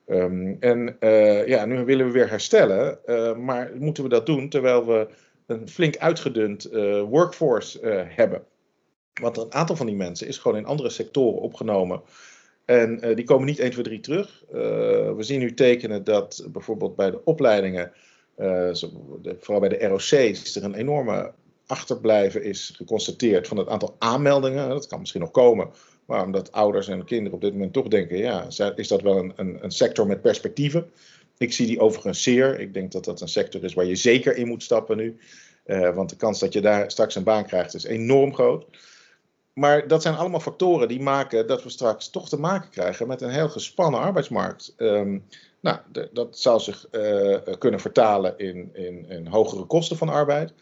Um, 0.08 0.58
en 0.60 0.98
uh, 1.00 1.48
ja, 1.48 1.66
nu 1.66 1.86
willen 1.86 2.06
we 2.06 2.12
weer 2.12 2.30
herstellen, 2.30 3.00
uh, 3.06 3.36
maar 3.36 3.72
moeten 3.76 4.04
we 4.04 4.10
dat 4.10 4.26
doen 4.26 4.50
terwijl 4.50 4.86
we 4.86 5.08
een 5.46 5.70
flink 5.70 5.98
uitgedund 5.98 6.74
uh, 6.74 7.02
workforce 7.02 7.80
hebben? 8.08 8.44
Want 9.22 9.38
een 9.38 9.54
aantal 9.54 9.76
van 9.76 9.86
die 9.86 9.96
mensen 9.96 10.28
is 10.28 10.38
gewoon 10.38 10.58
in 10.58 10.66
andere 10.66 10.90
sectoren 10.90 11.42
opgenomen. 11.42 12.02
En 12.66 13.16
die 13.16 13.24
komen 13.24 13.46
niet 13.46 13.60
1, 13.60 13.72
2, 13.72 13.84
3 13.84 14.00
terug. 14.00 14.44
we 15.16 15.18
zien 15.20 15.40
nu 15.40 15.54
tekenen 15.54 16.04
dat 16.04 16.48
bijvoorbeeld 16.52 16.96
bij 16.96 17.12
de 17.12 17.24
opleidingen, 17.24 17.92
vooral 19.40 19.60
bij 19.60 19.70
de 19.70 19.88
ROC's, 19.88 20.56
er 20.56 20.64
een 20.64 20.74
enorme 20.74 21.34
achterblijven 21.66 22.44
is 22.44 22.74
geconstateerd 22.76 23.48
van 23.48 23.58
het 23.58 23.68
aantal 23.68 23.96
aanmeldingen. 24.00 24.70
Dat 24.70 24.88
kan 24.88 25.00
misschien 25.00 25.22
nog 25.22 25.32
komen, 25.32 25.70
maar 26.08 26.24
omdat 26.24 26.52
ouders 26.52 26.88
en 26.88 27.06
kinderen 27.06 27.34
op 27.34 27.42
dit 27.42 27.52
moment 27.54 27.74
toch 27.74 27.88
denken, 27.88 28.18
ja, 28.18 28.48
is 28.76 28.88
dat 28.88 29.02
wel 29.02 29.18
een, 29.18 29.34
een, 29.36 29.64
een, 29.64 29.72
sector 29.72 30.08
met 30.08 30.22
perspectieven. 30.22 30.92
Ik 31.38 31.54
zie 31.54 31.68
die 31.68 31.80
overigens 31.80 32.24
zeer. 32.24 32.60
Ik 32.60 32.74
denk 32.74 32.92
dat 32.92 33.06
dat 33.06 33.22
een 33.22 33.28
sector 33.28 33.64
is 33.64 33.74
waar 33.74 33.86
je 33.86 33.96
zeker 33.96 34.36
in 34.36 34.48
moet 34.48 34.64
stappen 34.64 34.98
nu. 34.98 35.18
Uh, 35.66 35.96
want 35.96 36.10
de 36.10 36.16
kans 36.16 36.40
dat 36.40 36.54
je 36.54 36.62
daar 36.62 36.92
straks 36.92 37.16
een 37.16 37.24
baan 37.24 37.46
krijgt 37.46 37.74
is 37.74 37.84
enorm 37.84 38.34
groot. 38.34 38.66
Maar 39.54 39.88
dat 39.88 40.02
zijn 40.02 40.16
allemaal 40.16 40.40
factoren 40.40 40.88
die 40.88 41.02
maken 41.02 41.48
dat 41.48 41.64
we 41.64 41.70
straks 41.70 42.10
toch 42.10 42.30
te 42.30 42.40
maken 42.40 42.70
krijgen 42.70 43.08
met 43.08 43.22
een 43.22 43.30
heel 43.30 43.50
gespannen 43.50 44.00
arbeidsmarkt. 44.00 44.74
Um, 44.78 45.24
nou, 45.60 45.80
dat 46.14 46.40
zal 46.40 46.60
zich 46.60 46.88
uh, 46.92 47.38
kunnen 47.60 47.80
vertalen 47.80 48.38
in, 48.38 48.70
in, 48.74 49.06
in 49.10 49.28
hogere 49.28 49.66
kosten 49.66 49.98
van 49.98 50.10
arbeid. 50.10 50.54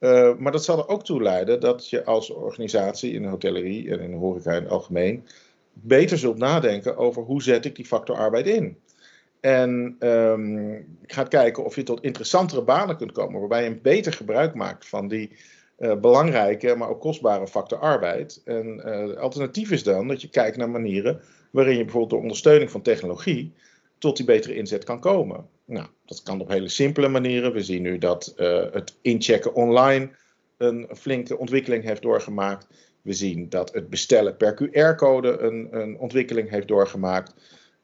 Uh, 0.00 0.36
maar 0.36 0.52
dat 0.52 0.64
zal 0.64 0.78
er 0.78 0.88
ook 0.88 1.04
toe 1.04 1.22
leiden 1.22 1.60
dat 1.60 1.88
je 1.88 2.04
als 2.04 2.30
organisatie 2.30 3.12
in 3.12 3.22
de 3.22 3.28
hotellerie 3.28 3.90
en 3.90 4.00
in 4.00 4.10
de 4.10 4.16
horeca 4.16 4.52
in 4.52 4.62
het 4.62 4.72
algemeen 4.72 5.26
beter 5.72 6.18
zult 6.18 6.38
nadenken 6.38 6.96
over 6.96 7.22
hoe 7.22 7.42
zet 7.42 7.64
ik 7.64 7.76
die 7.76 7.84
factor 7.84 8.16
arbeid 8.16 8.46
in. 8.46 8.78
En 9.40 9.96
um, 10.00 10.98
gaat 11.06 11.28
kijken 11.28 11.64
of 11.64 11.76
je 11.76 11.82
tot 11.82 12.02
interessantere 12.02 12.62
banen 12.62 12.96
kunt 12.96 13.12
komen, 13.12 13.40
waarbij 13.40 13.62
je 13.62 13.68
een 13.68 13.82
beter 13.82 14.12
gebruik 14.12 14.54
maakt 14.54 14.88
van 14.88 15.08
die 15.08 15.30
uh, 15.78 15.94
belangrijke, 15.94 16.74
maar 16.74 16.88
ook 16.88 17.00
kostbare 17.00 17.46
factor 17.46 17.78
arbeid. 17.78 18.42
En 18.44 18.82
uh, 18.86 19.16
alternatief 19.16 19.70
is 19.70 19.82
dan 19.82 20.08
dat 20.08 20.20
je 20.20 20.28
kijkt 20.28 20.56
naar 20.56 20.70
manieren 20.70 21.20
waarin 21.50 21.76
je 21.76 21.82
bijvoorbeeld 21.82 22.10
door 22.10 22.20
ondersteuning 22.20 22.70
van 22.70 22.82
technologie 22.82 23.52
tot 23.98 24.16
die 24.16 24.26
betere 24.26 24.54
inzet 24.54 24.84
kan 24.84 25.00
komen. 25.00 25.46
Nou, 25.66 25.86
dat 26.04 26.22
kan 26.22 26.40
op 26.40 26.48
hele 26.48 26.68
simpele 26.68 27.08
manieren. 27.08 27.52
We 27.52 27.62
zien 27.62 27.82
nu 27.82 27.98
dat 27.98 28.34
uh, 28.36 28.64
het 28.72 28.96
inchecken 29.02 29.54
online 29.54 30.10
een 30.56 30.88
flinke 30.94 31.38
ontwikkeling 31.38 31.84
heeft 31.84 32.02
doorgemaakt. 32.02 32.66
We 33.02 33.12
zien 33.12 33.48
dat 33.48 33.72
het 33.72 33.90
bestellen 33.90 34.36
per 34.36 34.54
QR-code 34.54 35.38
een, 35.38 35.68
een, 35.70 35.98
ontwikkeling 35.98 36.50
heeft 36.50 36.68
doorgemaakt. 36.68 37.34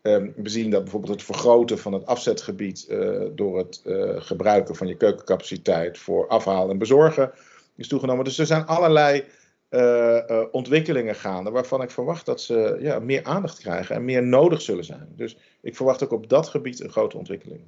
Um, 0.02 0.32
we 0.36 0.48
zien 0.48 0.70
dat 0.70 0.82
bijvoorbeeld 0.82 1.12
het 1.12 1.22
vergroten 1.22 1.78
van 1.78 1.92
het 1.92 2.06
afzetgebied 2.06 2.86
uh, 2.88 3.22
door 3.34 3.58
het 3.58 3.82
uh, 3.84 4.12
gebruiken 4.16 4.76
van 4.76 4.86
je 4.86 4.96
keukencapaciteit 4.96 5.98
voor 5.98 6.28
afhalen 6.28 6.70
en 6.70 6.78
bezorgen 6.78 7.32
is 7.76 7.88
toegenomen. 7.88 8.24
Dus 8.24 8.38
er 8.38 8.46
zijn 8.46 8.66
allerlei 8.66 9.24
uh, 9.72 10.44
ontwikkelingen 10.50 11.14
gaande 11.14 11.50
waarvan 11.50 11.82
ik 11.82 11.90
verwacht 11.90 12.26
dat 12.26 12.40
ze 12.40 12.76
ja, 12.80 12.98
meer 12.98 13.24
aandacht 13.24 13.58
krijgen 13.58 13.94
en 13.94 14.04
meer 14.04 14.22
nodig 14.22 14.62
zullen 14.62 14.84
zijn. 14.84 15.08
Dus 15.16 15.36
ik 15.60 15.76
verwacht 15.76 16.04
ook 16.04 16.12
op 16.12 16.28
dat 16.28 16.48
gebied 16.48 16.80
een 16.80 16.90
grote 16.90 17.16
ontwikkeling. 17.16 17.60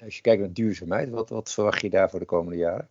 Als 0.00 0.16
je 0.16 0.22
kijkt 0.22 0.40
naar 0.40 0.52
duurzaamheid, 0.52 1.10
wat, 1.10 1.28
wat 1.28 1.52
verwacht 1.52 1.80
je 1.80 1.90
daar 1.90 2.10
voor 2.10 2.18
de 2.18 2.24
komende 2.24 2.58
jaren? 2.58 2.88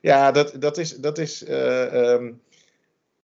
Ja, 0.00 0.32
dat, 0.32 0.56
dat 0.58 0.78
is. 0.78 0.96
Dat 0.96 1.18
is 1.18 1.48
uh, 1.48 2.12
um, 2.12 2.40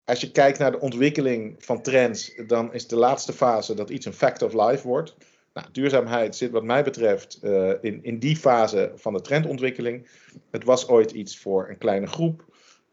als 0.03 0.21
je 0.21 0.31
kijkt 0.31 0.59
naar 0.59 0.71
de 0.71 0.79
ontwikkeling 0.79 1.55
van 1.57 1.81
trends, 1.81 2.35
dan 2.47 2.73
is 2.73 2.87
de 2.87 2.95
laatste 2.95 3.33
fase 3.33 3.73
dat 3.73 3.89
iets 3.89 4.05
een 4.05 4.13
fact 4.13 4.41
of 4.41 4.53
life 4.53 4.87
wordt. 4.87 5.15
Nou, 5.53 5.67
duurzaamheid 5.71 6.35
zit 6.35 6.51
wat 6.51 6.63
mij 6.63 6.83
betreft 6.83 7.39
uh, 7.43 7.71
in, 7.81 8.03
in 8.03 8.19
die 8.19 8.35
fase 8.35 8.91
van 8.95 9.13
de 9.13 9.21
trendontwikkeling. 9.21 10.07
Het 10.51 10.63
was 10.63 10.87
ooit 10.87 11.11
iets 11.11 11.39
voor 11.39 11.69
een 11.69 11.77
kleine 11.77 12.07
groep. 12.07 12.45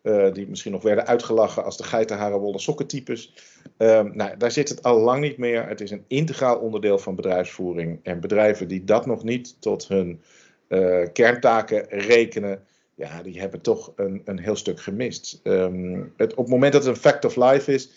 Uh, 0.08 0.32
die 0.32 0.48
misschien 0.48 0.72
nog 0.72 0.82
werden 0.82 1.06
uitgelachen 1.06 1.64
als 1.64 1.76
de 1.76 1.84
geitenharenwolle 1.84 2.58
sokkentypes. 2.58 3.34
Um, 3.78 4.16
nou, 4.16 4.36
daar 4.36 4.50
zit 4.50 4.68
het 4.68 4.82
al 4.82 4.98
lang 4.98 5.20
niet 5.20 5.38
meer. 5.38 5.68
Het 5.68 5.80
is 5.80 5.90
een 5.90 6.04
integraal 6.06 6.58
onderdeel 6.58 6.98
van 6.98 7.14
bedrijfsvoering. 7.14 8.00
En 8.02 8.20
bedrijven 8.20 8.68
die 8.68 8.84
dat 8.84 9.06
nog 9.06 9.24
niet 9.24 9.60
tot 9.60 9.88
hun 9.88 10.20
uh, 10.68 11.06
kerntaken 11.12 11.86
rekenen, 11.88 12.64
ja, 12.94 13.22
die 13.22 13.40
hebben 13.40 13.60
toch 13.60 13.92
een, 13.96 14.22
een 14.24 14.38
heel 14.38 14.56
stuk 14.56 14.80
gemist. 14.80 15.40
Um, 15.44 16.12
het, 16.16 16.32
op 16.32 16.44
het 16.44 16.48
moment 16.48 16.72
dat 16.72 16.84
het 16.84 16.94
een 16.94 17.00
fact 17.00 17.24
of 17.24 17.36
life 17.36 17.72
is, 17.72 17.90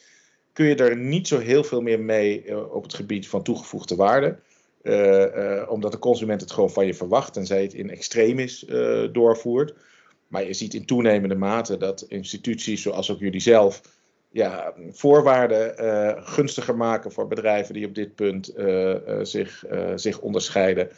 kun 0.54 0.65
je 0.65 0.76
er 0.76 0.97
niet 0.97 1.28
zo 1.28 1.39
heel 1.39 1.63
veel 1.63 1.82
meer 1.82 2.00
mee 2.00 2.45
uh, 2.45 2.74
op 2.74 2.84
het 2.84 2.93
gebied 2.93 3.28
van 3.28 3.43
toegevoegde 3.43 3.95
waarde. 3.95 4.38
omdat 5.67 5.91
de 5.91 6.00
consument 6.00 6.41
het 6.41 6.52
gewoon 6.52 6.71
van 6.71 6.86
je 6.86 6.93
verwacht 6.93 7.38
en 7.38 7.45
zij 7.45 7.62
het 7.62 7.74
in 7.74 7.89
extremis 7.89 8.65
doorvoert. 9.12 9.74
Maar 10.31 10.47
je 10.47 10.53
ziet 10.53 10.73
in 10.73 10.85
toenemende 10.85 11.35
mate 11.35 11.77
dat 11.77 12.05
instituties 12.07 12.81
zoals 12.81 13.11
ook 13.11 13.19
jullie 13.19 13.39
zelf 13.39 13.81
ja, 14.29 14.73
voorwaarden 14.91 15.83
uh, 15.83 16.27
gunstiger 16.27 16.77
maken 16.77 17.11
voor 17.11 17.27
bedrijven 17.27 17.73
die 17.73 17.85
op 17.85 17.95
dit 17.95 18.15
punt 18.15 18.57
uh, 18.57 18.65
uh, 18.67 19.19
zich, 19.21 19.65
zich 19.95 20.19
onderscheiden. 20.19 20.89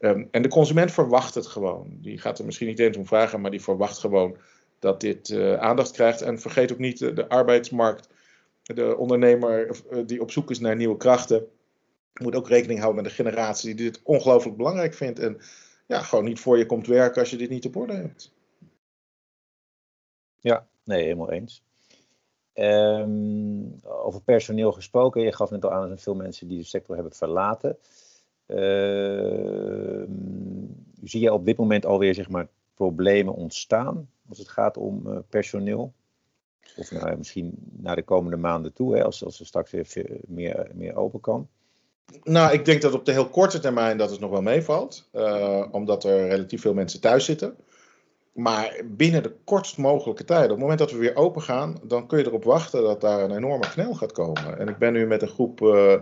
Um, 0.00 0.28
en 0.30 0.42
de 0.42 0.48
consument 0.48 0.92
verwacht 0.92 1.34
het 1.34 1.46
gewoon. 1.46 1.98
Die 2.00 2.18
gaat 2.18 2.38
er 2.38 2.44
misschien 2.44 2.66
niet 2.66 2.78
eens 2.78 2.96
om 2.96 3.06
vragen, 3.06 3.40
maar 3.40 3.50
die 3.50 3.62
verwacht 3.62 3.98
gewoon 3.98 4.36
dat 4.78 5.00
dit 5.00 5.36
aandacht 5.58 5.90
krijgt. 5.92 6.22
En 6.22 6.40
vergeet 6.40 6.72
ook 6.72 6.78
niet 6.78 6.98
de 6.98 7.28
arbeidsmarkt, 7.28 8.08
de 8.62 8.96
ondernemer 8.96 9.76
die 10.06 10.20
op 10.20 10.30
zoek 10.30 10.50
is 10.50 10.60
naar 10.60 10.76
nieuwe 10.76 10.96
krachten. 10.96 11.46
Moet 12.20 12.34
ook 12.34 12.48
rekening 12.48 12.80
houden 12.80 13.02
met 13.02 13.10
de 13.10 13.22
generatie 13.22 13.74
die 13.74 13.90
dit 13.90 14.00
ongelooflijk 14.02 14.56
belangrijk 14.56 14.94
vindt. 14.94 15.18
En 15.18 15.40
ja, 15.86 16.00
gewoon 16.00 16.24
niet 16.24 16.40
voor 16.40 16.58
je 16.58 16.66
komt 16.66 16.86
werken 16.86 17.20
als 17.20 17.30
je 17.30 17.36
dit 17.36 17.50
niet 17.50 17.66
op 17.66 17.76
orde 17.76 17.92
hebt. 17.92 18.32
Ja, 20.42 20.66
nee, 20.84 21.02
helemaal 21.02 21.30
eens. 21.30 21.62
Um, 22.54 23.80
over 23.82 24.22
personeel 24.22 24.72
gesproken, 24.72 25.22
je 25.22 25.32
gaf 25.32 25.50
net 25.50 25.64
al 25.64 25.72
aan 25.72 25.88
dat 25.88 26.02
veel 26.02 26.14
mensen 26.14 26.48
die 26.48 26.58
de 26.58 26.64
sector 26.64 26.94
hebben 26.94 27.12
verlaten. 27.12 27.78
Uh, 28.46 30.04
zie 31.02 31.20
je 31.20 31.32
op 31.32 31.44
dit 31.44 31.56
moment 31.56 31.86
alweer 31.86 32.14
zeg 32.14 32.28
maar, 32.28 32.48
problemen 32.74 33.34
ontstaan 33.34 34.10
als 34.28 34.38
het 34.38 34.48
gaat 34.48 34.76
om 34.76 35.06
uh, 35.06 35.18
personeel? 35.28 35.92
Of 36.76 36.90
nou, 36.90 37.16
misschien 37.16 37.54
naar 37.72 37.96
de 37.96 38.02
komende 38.02 38.36
maanden 38.36 38.72
toe, 38.72 38.96
hè, 38.96 39.04
als, 39.04 39.24
als 39.24 39.40
er 39.40 39.46
straks 39.46 39.70
weer 39.70 40.20
meer, 40.26 40.70
meer 40.74 40.96
open 40.96 41.20
kan? 41.20 41.48
Nou, 42.22 42.52
ik 42.52 42.64
denk 42.64 42.82
dat 42.82 42.94
op 42.94 43.04
de 43.04 43.12
heel 43.12 43.28
korte 43.28 43.58
termijn 43.58 43.98
dat 43.98 44.10
het 44.10 44.20
nog 44.20 44.30
wel 44.30 44.42
meevalt. 44.42 45.08
Uh, 45.12 45.66
omdat 45.70 46.04
er 46.04 46.28
relatief 46.28 46.60
veel 46.60 46.74
mensen 46.74 47.00
thuis 47.00 47.24
zitten. 47.24 47.56
Maar 48.32 48.80
binnen 48.84 49.22
de 49.22 49.34
kortst 49.44 49.78
mogelijke 49.78 50.24
tijd, 50.24 50.44
op 50.44 50.50
het 50.50 50.58
moment 50.58 50.78
dat 50.78 50.90
we 50.92 50.98
weer 50.98 51.16
open 51.16 51.42
gaan, 51.42 51.80
dan 51.82 52.06
kun 52.06 52.18
je 52.18 52.26
erop 52.26 52.44
wachten 52.44 52.82
dat 52.82 53.00
daar 53.00 53.20
een 53.20 53.36
enorme 53.36 53.68
knel 53.68 53.94
gaat 53.94 54.12
komen. 54.12 54.58
En 54.58 54.68
ik 54.68 54.78
ben 54.78 54.92
nu 54.92 55.06
met 55.06 55.22
een 55.22 55.28
groep 55.28 55.60
uh, 55.60 55.94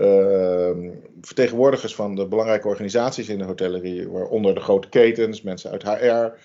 Ehm, 0.00 0.90
vertegenwoordigers 1.20 1.94
van 1.94 2.14
de 2.14 2.26
belangrijke 2.26 2.68
organisaties 2.68 3.28
in 3.28 3.38
de 3.38 3.44
hotellerie, 3.44 4.08
waaronder 4.08 4.54
de 4.54 4.60
grote 4.60 4.88
ketens, 4.88 5.42
mensen 5.42 5.70
uit 5.70 5.82
HR, 5.82 6.38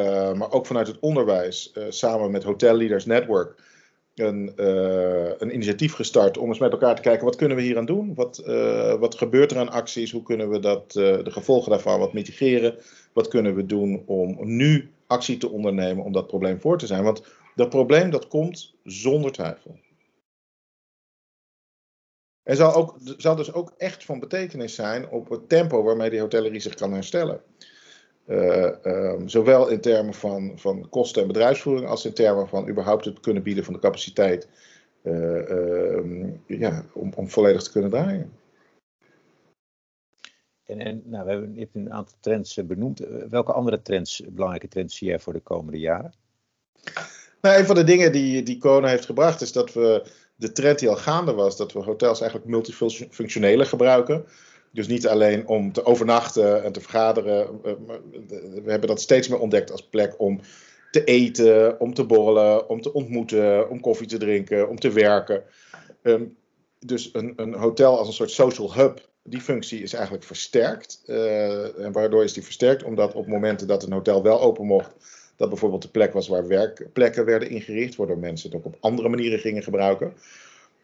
uh, 0.00 0.32
maar 0.32 0.52
ook 0.52 0.66
vanuit 0.66 0.86
het 0.86 0.98
onderwijs, 1.00 1.72
uh, 1.74 1.84
samen 1.88 2.30
met 2.30 2.42
Hotel 2.42 2.76
Leaders 2.76 3.06
Network, 3.06 3.62
een, 4.14 4.52
een, 5.38 5.54
initiatief 5.54 5.94
gestart 5.94 6.38
om 6.38 6.48
eens 6.48 6.58
met 6.58 6.72
elkaar 6.72 6.94
te 6.94 7.02
kijken 7.02 7.24
wat 7.24 7.36
kunnen 7.36 7.56
we 7.56 7.62
hier 7.62 7.78
aan 7.78 7.84
doen? 7.84 8.14
Wat, 8.14 8.42
wat 8.98 9.14
gebeurt 9.14 9.50
er 9.50 9.58
aan 9.58 9.70
acties? 9.70 10.12
Hoe 10.12 10.22
kunnen 10.22 10.50
we 10.50 10.58
dat, 10.58 10.92
de 10.92 11.30
gevolgen 11.30 11.70
daarvan 11.70 11.98
wat 11.98 12.12
mitigeren? 12.12 12.74
Wat 13.18 13.28
kunnen 13.28 13.54
we 13.54 13.66
doen 13.66 14.02
om 14.06 14.36
nu 14.40 14.90
actie 15.06 15.36
te 15.36 15.48
ondernemen 15.48 16.04
om 16.04 16.12
dat 16.12 16.26
probleem 16.26 16.60
voor 16.60 16.78
te 16.78 16.86
zijn? 16.86 17.04
Want 17.04 17.22
dat 17.54 17.68
probleem 17.68 18.10
dat 18.10 18.28
komt 18.28 18.74
zonder 18.84 19.32
twijfel. 19.32 19.78
En 22.42 22.56
zal, 22.56 22.74
ook, 22.74 22.96
zal 23.16 23.36
dus 23.36 23.52
ook 23.52 23.72
echt 23.76 24.04
van 24.04 24.20
betekenis 24.20 24.74
zijn 24.74 25.08
op 25.08 25.28
het 25.28 25.48
tempo 25.48 25.82
waarmee 25.82 26.10
die 26.10 26.20
hotellerie 26.20 26.60
zich 26.60 26.74
kan 26.74 26.92
herstellen. 26.92 27.40
Uh, 28.26 28.84
um, 28.84 29.28
zowel 29.28 29.68
in 29.68 29.80
termen 29.80 30.14
van, 30.14 30.52
van 30.56 30.88
kosten 30.88 31.22
en 31.22 31.28
bedrijfsvoering 31.28 31.88
als 31.88 32.04
in 32.04 32.14
termen 32.14 32.48
van 32.48 32.68
überhaupt 32.68 33.04
het 33.04 33.20
kunnen 33.20 33.42
bieden 33.42 33.64
van 33.64 33.72
de 33.72 33.80
capaciteit 33.80 34.48
uh, 35.02 35.48
uh, 35.48 36.30
ja, 36.46 36.84
om, 36.92 37.12
om 37.16 37.28
volledig 37.28 37.62
te 37.62 37.72
kunnen 37.72 37.90
draaien. 37.90 38.37
En, 40.76 41.02
nou, 41.04 41.24
we 41.24 41.30
hebben, 41.30 41.56
hebt 41.56 41.74
een 41.74 41.92
aantal 41.92 42.16
trends 42.20 42.56
eh, 42.56 42.64
benoemd. 42.64 43.00
Welke 43.30 43.52
andere 43.52 43.82
trends, 43.82 44.22
belangrijke 44.28 44.68
trends 44.68 44.96
zie 44.96 45.08
jij 45.08 45.18
voor 45.18 45.32
de 45.32 45.40
komende 45.40 45.78
jaren? 45.78 46.12
Nou, 47.40 47.58
een 47.58 47.66
van 47.66 47.74
de 47.74 47.84
dingen 47.84 48.12
die, 48.12 48.42
die 48.42 48.58
corona 48.58 48.88
heeft 48.88 49.06
gebracht 49.06 49.40
is 49.40 49.52
dat 49.52 49.72
we 49.72 50.04
de 50.34 50.52
trend 50.52 50.78
die 50.78 50.88
al 50.88 50.96
gaande 50.96 51.32
was, 51.32 51.56
dat 51.56 51.72
we 51.72 51.78
hotels 51.78 52.20
eigenlijk 52.20 52.50
multifunctioneler 52.50 53.66
gebruiken. 53.66 54.24
Dus 54.72 54.86
niet 54.86 55.08
alleen 55.08 55.46
om 55.46 55.72
te 55.72 55.84
overnachten 55.84 56.64
en 56.64 56.72
te 56.72 56.80
vergaderen. 56.80 57.60
Eh, 57.64 57.72
we 58.64 58.70
hebben 58.70 58.88
dat 58.88 59.00
steeds 59.00 59.28
meer 59.28 59.38
ontdekt 59.38 59.70
als 59.70 59.88
plek 59.88 60.14
om 60.20 60.40
te 60.90 61.04
eten, 61.04 61.80
om 61.80 61.94
te 61.94 62.04
borrelen, 62.04 62.68
om 62.68 62.80
te 62.80 62.92
ontmoeten, 62.92 63.70
om 63.70 63.80
koffie 63.80 64.06
te 64.06 64.18
drinken, 64.18 64.68
om 64.68 64.78
te 64.78 64.90
werken. 64.90 65.42
Ehm, 66.02 66.24
dus 66.78 67.10
een, 67.12 67.32
een, 67.36 67.54
hotel 67.54 67.98
als 67.98 68.06
een 68.06 68.14
soort 68.14 68.30
social 68.30 68.74
hub, 68.74 69.08
die 69.28 69.40
functie 69.40 69.82
is 69.82 69.92
eigenlijk 69.92 70.24
versterkt. 70.24 71.02
Uh, 71.06 71.84
en 71.84 71.92
waardoor 71.92 72.24
is 72.24 72.32
die 72.32 72.42
versterkt? 72.42 72.82
Omdat 72.82 73.14
op 73.14 73.26
momenten 73.26 73.66
dat 73.66 73.82
een 73.82 73.92
hotel 73.92 74.22
wel 74.22 74.40
open 74.40 74.66
mocht, 74.66 74.94
dat 75.36 75.48
bijvoorbeeld 75.48 75.82
de 75.82 75.88
plek 75.88 76.12
was 76.12 76.28
waar 76.28 76.46
werkplekken 76.46 77.24
werden 77.24 77.50
ingericht, 77.50 77.96
waardoor 77.96 78.18
mensen 78.18 78.50
het 78.50 78.58
ook 78.58 78.66
op 78.66 78.76
andere 78.80 79.08
manieren 79.08 79.38
gingen 79.38 79.62
gebruiken. 79.62 80.12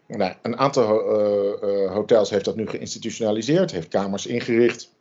Nou, 0.07 0.35
een 0.42 0.57
aantal 0.57 1.16
uh, 1.20 1.70
uh, 1.70 1.92
hotels 1.92 2.30
heeft 2.30 2.44
dat 2.44 2.57
nu 2.57 2.66
geïnstitutionaliseerd, 2.66 3.70
heeft 3.70 3.88
kamers 3.88 4.26
ingericht 4.26 4.92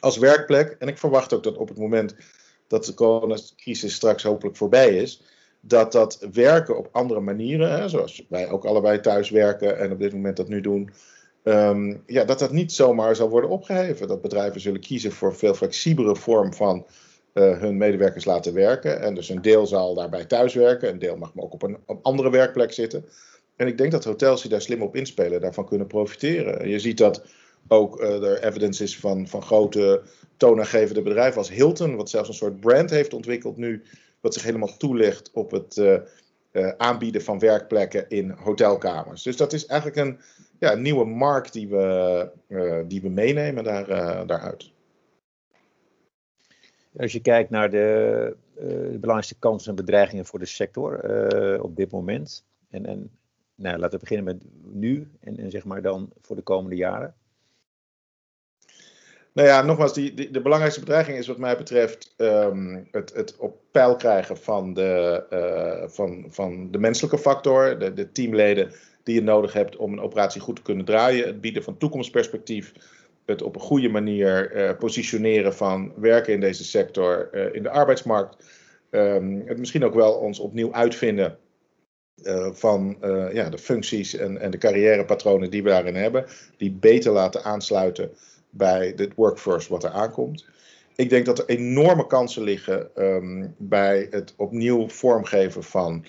als 0.00 0.18
werkplek. 0.18 0.76
En 0.78 0.88
ik 0.88 0.98
verwacht 0.98 1.32
ook 1.32 1.42
dat 1.42 1.56
op 1.56 1.68
het 1.68 1.78
moment 1.78 2.14
dat 2.66 2.84
de 2.84 2.94
coronacrisis 2.94 3.94
straks 3.94 4.22
hopelijk 4.22 4.56
voorbij 4.56 4.96
is, 4.96 5.22
dat 5.60 5.92
dat 5.92 6.28
werken 6.32 6.78
op 6.78 6.88
andere 6.92 7.20
manieren, 7.20 7.70
hè, 7.70 7.88
zoals 7.88 8.24
wij 8.28 8.50
ook 8.50 8.64
allebei 8.64 9.00
thuis 9.00 9.30
werken 9.30 9.78
en 9.78 9.92
op 9.92 9.98
dit 9.98 10.12
moment 10.12 10.36
dat 10.36 10.48
nu 10.48 10.60
doen, 10.60 10.90
um, 11.44 12.02
ja, 12.06 12.24
dat 12.24 12.38
dat 12.38 12.52
niet 12.52 12.72
zomaar 12.72 13.16
zal 13.16 13.28
worden 13.28 13.50
opgeheven. 13.50 14.08
Dat 14.08 14.22
bedrijven 14.22 14.60
zullen 14.60 14.80
kiezen 14.80 15.12
voor 15.12 15.28
een 15.28 15.36
veel 15.36 15.54
flexibere 15.54 16.16
vorm 16.16 16.54
van 16.54 16.86
uh, 17.34 17.60
hun 17.60 17.76
medewerkers 17.76 18.24
laten 18.24 18.54
werken. 18.54 19.00
En 19.00 19.14
dus 19.14 19.28
een 19.28 19.42
deel 19.42 19.66
zal 19.66 19.94
daarbij 19.94 20.24
thuiswerken, 20.24 20.88
een 20.88 20.98
deel 20.98 21.16
mag 21.16 21.32
ook 21.36 21.52
op 21.52 21.62
een 21.62 21.78
op 21.86 21.98
andere 22.02 22.30
werkplek 22.30 22.72
zitten. 22.72 23.04
En 23.56 23.66
ik 23.66 23.78
denk 23.78 23.92
dat 23.92 24.04
hotels 24.04 24.40
die 24.40 24.50
daar 24.50 24.62
slim 24.62 24.82
op 24.82 24.96
inspelen, 24.96 25.40
daarvan 25.40 25.66
kunnen 25.66 25.86
profiteren. 25.86 26.68
Je 26.68 26.78
ziet 26.78 26.98
dat 26.98 27.24
ook 27.68 28.00
uh, 28.00 28.22
er 28.22 28.42
evidence 28.42 28.82
is 28.82 28.98
van, 28.98 29.28
van 29.28 29.42
grote 29.42 30.02
toonaangevende 30.36 31.02
bedrijven 31.02 31.38
als 31.38 31.50
Hilton, 31.50 31.96
wat 31.96 32.10
zelfs 32.10 32.28
een 32.28 32.34
soort 32.34 32.60
brand 32.60 32.90
heeft 32.90 33.14
ontwikkeld 33.14 33.56
nu, 33.56 33.82
wat 34.20 34.34
zich 34.34 34.42
helemaal 34.42 34.76
toelegt 34.76 35.30
op 35.32 35.50
het 35.50 35.76
uh, 35.76 36.68
aanbieden 36.76 37.22
van 37.22 37.38
werkplekken 37.38 38.08
in 38.08 38.30
hotelkamers. 38.30 39.22
Dus 39.22 39.36
dat 39.36 39.52
is 39.52 39.66
eigenlijk 39.66 40.00
een, 40.00 40.18
ja, 40.58 40.72
een 40.72 40.82
nieuwe 40.82 41.04
markt 41.04 41.52
die 41.52 41.68
we, 41.68 42.30
die 42.86 43.02
we 43.02 43.08
meenemen 43.08 43.64
daar, 43.64 43.86
daaruit. 44.26 44.72
Als 46.96 47.12
je 47.12 47.20
kijkt 47.20 47.50
naar 47.50 47.70
de, 47.70 48.36
de 48.54 48.98
belangrijkste 49.00 49.38
kansen 49.38 49.70
en 49.70 49.76
bedreigingen 49.76 50.24
voor 50.24 50.38
de 50.38 50.46
sector 50.46 51.00
op 51.62 51.76
dit 51.76 51.90
moment, 51.90 52.44
en, 52.70 52.86
en 52.86 53.10
nou, 53.54 53.78
laten 53.78 53.98
we 53.98 54.06
beginnen 54.06 54.24
met 54.24 54.44
nu 54.74 55.10
en, 55.20 55.36
en 55.36 55.50
zeg 55.50 55.64
maar 55.64 55.82
dan 55.82 56.12
voor 56.20 56.36
de 56.36 56.42
komende 56.42 56.76
jaren. 56.76 57.14
Nou 59.32 59.48
ja, 59.48 59.62
nogmaals, 59.62 59.94
die, 59.94 60.14
die, 60.14 60.30
de 60.30 60.40
belangrijkste 60.40 60.80
bedreiging 60.80 61.18
is 61.18 61.26
wat 61.26 61.38
mij 61.38 61.56
betreft 61.56 62.14
um, 62.16 62.88
het, 62.90 63.14
het 63.14 63.36
op 63.36 63.60
peil 63.70 63.96
krijgen 63.96 64.36
van 64.36 64.74
de, 64.74 65.24
uh, 65.30 65.88
van, 65.88 66.26
van 66.28 66.70
de 66.70 66.78
menselijke 66.78 67.18
factor, 67.18 67.78
de, 67.78 67.92
de 67.92 68.12
teamleden 68.12 68.72
die 69.04 69.14
je 69.14 69.22
nodig 69.22 69.52
hebt 69.52 69.76
om 69.76 69.92
een 69.92 70.00
operatie 70.00 70.40
goed 70.40 70.56
te 70.56 70.62
kunnen 70.62 70.84
draaien, 70.84 71.26
het 71.26 71.40
bieden 71.40 71.62
van 71.62 71.76
toekomstperspectief, 71.76 72.72
het 73.26 73.42
op 73.42 73.54
een 73.54 73.60
goede 73.60 73.88
manier 73.88 74.56
uh, 74.56 74.78
positioneren 74.78 75.54
van 75.54 75.92
werken 75.96 76.32
in 76.32 76.40
deze 76.40 76.64
sector 76.64 77.28
uh, 77.32 77.54
in 77.54 77.62
de 77.62 77.70
arbeidsmarkt, 77.70 78.44
um, 78.90 79.42
het 79.46 79.58
misschien 79.58 79.84
ook 79.84 79.94
wel 79.94 80.12
ons 80.12 80.38
opnieuw 80.38 80.72
uitvinden 80.72 81.38
uh, 82.22 82.48
van 82.52 82.96
ja, 83.32 83.48
de 83.48 83.58
functies 83.58 84.14
en, 84.14 84.40
en 84.40 84.50
de 84.50 84.58
carrièrepatronen 84.58 85.50
die 85.50 85.62
we 85.62 85.68
daarin 85.68 85.94
hebben, 85.94 86.24
die 86.56 86.72
beter 86.72 87.12
laten 87.12 87.44
aansluiten 87.44 88.10
bij 88.50 88.92
het 88.96 89.14
workforce 89.14 89.68
wat 89.68 89.84
er 89.84 89.90
aankomt. 89.90 90.46
Ik 90.96 91.10
denk 91.10 91.26
dat 91.26 91.38
er 91.38 91.46
enorme 91.46 92.06
kansen 92.06 92.42
liggen 92.42 92.90
um, 92.96 93.54
bij 93.58 94.06
het 94.10 94.34
opnieuw 94.36 94.88
vormgeven 94.88 95.62
van 95.62 96.04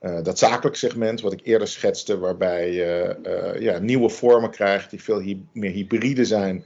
uh, 0.00 0.22
dat 0.22 0.38
zakelijk 0.38 0.76
segment, 0.76 1.20
wat 1.20 1.32
ik 1.32 1.40
eerder 1.42 1.68
schetste, 1.68 2.18
waarbij 2.18 2.72
je 2.72 3.16
ja, 3.58 3.78
nieuwe 3.78 4.08
vormen 4.08 4.50
krijgt 4.50 4.90
die 4.90 5.02
veel 5.02 5.22
meer 5.52 5.70
hybride 5.70 6.24
zijn, 6.24 6.64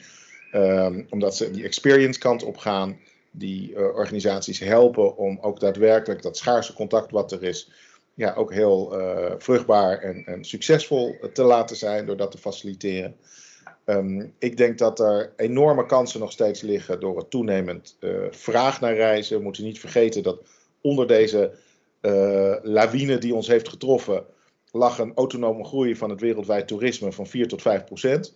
um, 0.55 1.07
omdat 1.11 1.37
ze 1.37 1.51
die 1.51 1.65
experience 1.65 2.19
kant 2.19 2.43
op 2.43 2.57
gaan, 2.57 2.99
die 3.31 3.77
organisaties 3.95 4.59
helpen 4.59 5.17
om 5.17 5.39
ook 5.41 5.61
daadwerkelijk 5.61 6.23
dat 6.23 6.37
schaarse 6.37 6.73
contact 6.73 7.11
wat 7.11 7.33
er 7.33 7.43
is, 7.43 7.71
ja, 8.15 8.35
ook 8.35 8.53
heel 8.53 8.95
vruchtbaar 9.39 9.99
en, 9.99 10.25
en, 10.25 10.45
succesvol 10.45 11.17
te 11.33 11.43
laten 11.43 11.77
zijn 11.77 12.07
door 12.07 12.17
dat 12.17 12.31
te 12.31 12.39
faciliteren. 12.39 13.17
Um, 13.87 14.35
ik 14.39 14.57
denk 14.57 14.79
dat 14.79 15.01
er 15.01 15.33
enorme 15.37 15.87
kansen 15.87 16.21
nog 16.21 16.33
steeds 16.33 16.61
liggen 16.61 17.01
door 17.01 17.17
het 17.17 17.31
toenemend 17.31 17.97
vraag 18.31 18.81
naar 18.81 18.95
reizen. 18.95 19.37
We 19.37 19.43
moeten 19.43 19.65
niet 19.65 19.81
vergeten 19.81 20.23
dat 20.23 20.43
onder 20.81 21.07
deze 21.07 21.53
lawine 22.63 23.19
die 23.19 23.35
ons 23.35 23.47
heeft 23.47 23.69
getroffen, 23.69 24.25
lag 24.71 24.99
een 24.99 25.13
autonome 25.15 25.65
groei 25.65 25.97
van 25.97 26.11
het 26.11 26.21
wereldwijd 26.21 26.69
toerisme 26.69 27.13
van 27.13 27.27
4 27.27 27.49
tot 27.49 27.63
5 27.63 27.85
procent. 27.85 28.35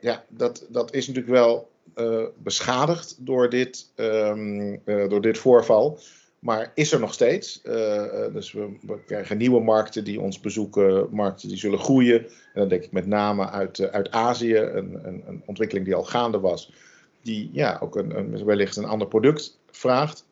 ja, 0.00 0.24
dat, 0.28 0.66
dat 0.68 0.94
is 0.94 1.06
natuurlijk 1.06 1.34
wel 1.34 1.70
beschadigd 2.36 3.16
door 3.18 3.50
dit, 3.50 3.92
um, 3.96 4.80
door 4.84 5.20
dit 5.20 5.38
voorval. 5.38 5.98
Maar 6.44 6.72
is 6.74 6.92
er 6.92 7.00
nog 7.00 7.12
steeds. 7.12 7.62
Dus 8.32 8.52
we, 8.52 8.76
we, 8.86 8.98
krijgen 9.06 9.38
nieuwe 9.38 9.60
markten 9.60 10.04
die 10.04 10.20
ons 10.20 10.40
bezoeken, 10.40 11.08
markten 11.10 11.48
die 11.48 11.56
zullen 11.56 11.78
groeien. 11.78 12.24
En 12.24 12.60
dan 12.60 12.68
denk 12.68 12.82
ik 12.82 12.92
met 12.92 13.06
name 13.06 13.50
uit, 13.50 13.90
uit 13.90 14.10
Azië, 14.10 14.56
een, 14.56 15.06
een, 15.06 15.22
een, 15.26 15.42
ontwikkeling 15.46 15.86
die 15.86 15.94
al 15.94 16.04
gaande 16.04 16.40
was, 16.40 16.72
die 17.22 17.50
ja, 17.52 17.78
ook 17.82 17.96
een, 17.96 18.16
een 18.16 18.44
wellicht 18.44 18.76
een 18.76 18.84
ander 18.84 19.08
product 19.08 19.58
vraagt. 19.70 20.26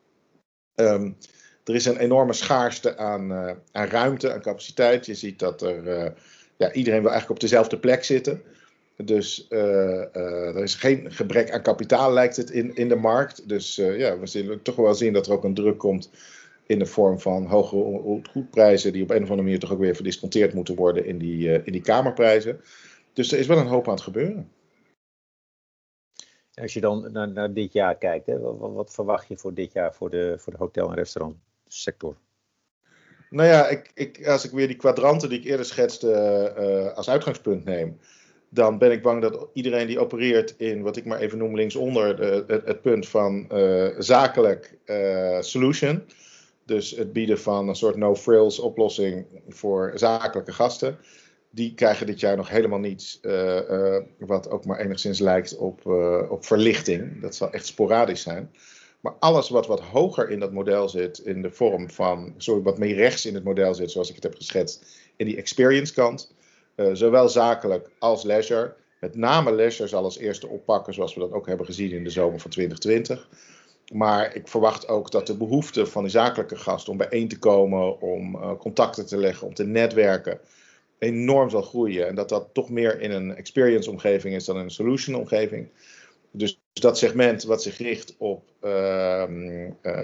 Um, 0.75 1.17
er 1.65 1.75
is 1.75 1.85
een 1.85 1.97
enorme 1.97 2.33
schaarste 2.33 2.97
aan, 2.97 3.31
uh, 3.31 3.51
aan 3.73 3.89
ruimte, 3.89 4.33
aan 4.33 4.41
capaciteit. 4.41 5.07
Je 5.07 5.15
ziet 5.15 5.39
dat 5.39 5.63
er, 5.63 6.15
ja, 6.57 6.73
iedereen 6.73 7.01
wil 7.01 7.11
eigenlijk 7.11 7.31
op 7.31 7.41
dezelfde 7.41 7.79
plek 7.79 8.05
zitten. 8.05 8.43
Dus 8.97 9.47
uh, 9.51 10.17
er 10.17 10.63
is 10.63 10.75
geen 10.75 11.13
gebrek 11.13 11.51
aan 11.51 11.63
kapitaal, 11.63 12.13
lijkt 12.13 12.37
het, 12.37 12.51
in, 12.51 12.75
in 12.75 12.89
de 12.89 12.97
markt. 12.97 13.49
Dus 13.49 13.77
ja, 13.77 14.19
we 14.19 14.27
zullen 14.27 14.63
toch 14.63 14.77
wel 14.77 14.95
zien 14.95 15.13
dat 15.13 15.27
er 15.27 15.33
ook 15.33 15.45
een 15.45 15.55
druk 15.55 15.79
komt 15.79 16.11
in 16.67 16.79
de 16.79 16.87
vorm 16.87 17.21
van 17.21 17.47
hogere 17.47 18.21
goedprijzen, 18.31 18.93
die 18.93 19.03
op 19.03 19.11
een 19.11 19.23
of 19.23 19.23
andere 19.23 19.43
manier 19.43 19.59
toch 19.59 19.73
ook 19.73 19.79
weer 19.79 19.95
verdisconteerd 19.95 20.55
moeten 20.55 20.75
worden 20.75 21.05
in 21.05 21.19
die, 21.19 21.63
in 21.65 21.73
die 21.73 21.83
kamerprijzen. 21.83 22.61
Dus 23.13 23.33
er 23.33 23.39
is 23.39 23.47
wel 23.47 23.59
een 23.59 23.67
hoop 23.67 23.87
aan 23.87 23.95
het 23.95 24.03
gebeuren. 24.03 24.51
Als 26.55 26.73
je 26.73 26.81
dan 26.81 27.13
naar, 27.13 27.29
naar 27.29 27.53
dit 27.53 27.73
jaar 27.73 27.97
kijkt, 27.97 28.27
hè, 28.27 28.39
wat, 28.39 28.73
wat, 28.73 28.95
verwacht 28.95 29.29
je 29.29 29.37
voor 29.37 29.55
dit 29.55 29.73
jaar 29.73 29.95
voor 29.95 30.11
de, 30.11 30.35
voor 30.39 30.53
de 30.53 30.59
hotel- 30.59 30.93
en 30.93 30.97
restaurantsector? 31.73 32.17
Nou 33.31 33.49
ja, 33.49 33.69
ik, 33.69 33.91
ik, 33.95 34.27
als 34.27 34.45
ik 34.45 34.51
weer 34.51 34.67
die 34.67 34.77
kwadranten 34.77 35.29
die 35.29 35.39
ik 35.39 35.45
eerder 35.45 35.67
schetste 35.67 36.93
als 36.95 37.09
uitgangspunt 37.09 37.65
neem 37.65 37.99
dan 38.55 38.79
ben 38.79 38.93
ik 38.93 39.03
bang 39.03 39.23
dat 39.23 39.49
iedereen 39.53 39.87
die 39.87 39.99
opereert 39.99 40.55
in 40.57 40.83
wat 40.83 40.97
ik 40.97 41.05
maar 41.05 41.19
even 41.19 41.39
noem 41.39 41.57
linksonder 41.57 42.17
de, 42.17 42.63
het, 42.65 42.83
punt 42.83 43.09
van 43.09 43.47
uh, 43.53 43.89
zakelijk 43.99 44.79
uh, 44.87 45.41
solution. 45.41 46.03
Dus 46.65 46.91
het 46.91 47.13
bieden 47.13 47.39
van 47.39 47.69
een 47.69 47.75
soort 47.75 47.97
no-frills 47.97 48.59
oplossing 48.59 49.27
voor 49.49 49.93
zakelijke 49.95 50.53
gasten. 50.53 50.99
die 51.51 51.75
krijgen 51.75 52.07
dit 52.07 52.21
jaar 52.21 52.37
nog 52.37 52.49
helemaal 52.49 52.79
niets 52.79 53.21
wat 54.19 54.51
ook 54.51 54.65
maar 54.65 54.79
enigszins 54.79 55.19
lijkt 55.19 55.57
op, 55.57 55.87
op 56.31 56.45
verlichting. 56.45 57.21
Dat 57.21 57.35
zal 57.35 57.53
echt 57.53 57.67
sporadisch 57.67 58.23
zijn. 58.23 58.51
Maar 59.03 59.15
alles 59.19 59.49
wat 59.49 59.67
wat 59.67 59.81
hoger 59.81 60.31
in 60.31 60.41
dat 60.41 60.53
model 60.53 60.89
zit, 60.89 61.19
in 61.19 61.43
de 61.43 61.51
vorm 61.51 61.91
van, 61.91 62.35
sorry, 62.37 62.63
wat 62.63 62.79
meer 62.79 62.95
rechts 62.95 63.27
in 63.27 63.35
het 63.35 63.45
model 63.45 63.75
zit, 63.75 63.91
zoals 63.91 64.09
ik 64.09 64.15
het 64.15 64.25
heb 64.25 64.35
geschetst, 64.35 64.85
in 65.17 65.27
die 65.27 65.37
experience 65.37 65.93
kant, 65.93 66.35
zowel 66.93 67.29
zakelijk 67.29 67.91
als 67.99 68.23
leisure. 68.23 68.75
Met 69.01 69.17
name 69.17 69.55
leisure 69.55 69.89
zal 69.89 70.05
als 70.05 70.19
eerste 70.19 70.49
oppakken, 70.49 70.95
zoals 70.95 71.15
we 71.15 71.21
dat 71.21 71.33
ook 71.33 71.47
hebben 71.47 71.67
gezien 71.67 71.91
in 71.91 72.05
de 72.05 72.11
zomer 72.11 72.41
van 72.41 72.51
2020. 72.51 73.29
Maar 73.93 74.37
ik 74.37 74.49
verwacht 74.49 74.89
ook 74.89 75.11
dat 75.11 75.27
de 75.27 75.37
behoefte 75.37 75.87
van 75.87 76.03
de 76.03 76.09
zakelijke 76.09 76.57
gast 76.57 76.89
om 76.89 76.97
bijeen 76.97 77.29
te 77.29 77.39
komen, 77.39 78.01
om 78.01 78.35
uh, 78.35 78.53
contacten 78.59 79.07
te 79.07 79.17
leggen, 79.17 79.47
om 79.47 79.55
te 79.55 79.65
netwerken, 79.65 80.41
enorm 80.99 81.51
zal 81.51 81.63
groeien. 81.63 82.09
En 82.09 82.15
dat 82.15 82.29
dat 82.29 82.49
toch 82.53 82.71
meer 82.71 83.01
in 83.01 83.11
een 83.11 83.37
experience 83.37 83.91
omgeving 83.91 84.35
is 84.35 84.45
dan 84.45 84.57
in 84.57 84.63
een 84.63 84.71
solution 84.71 85.17
omgeving. 85.17 85.69
Dus 86.73 86.83
dat 86.83 86.99
segment 86.99 87.43
wat 87.43 87.63
zich 87.63 87.79
richt 87.79 88.15
op 88.19 88.51
uh, 88.63 89.25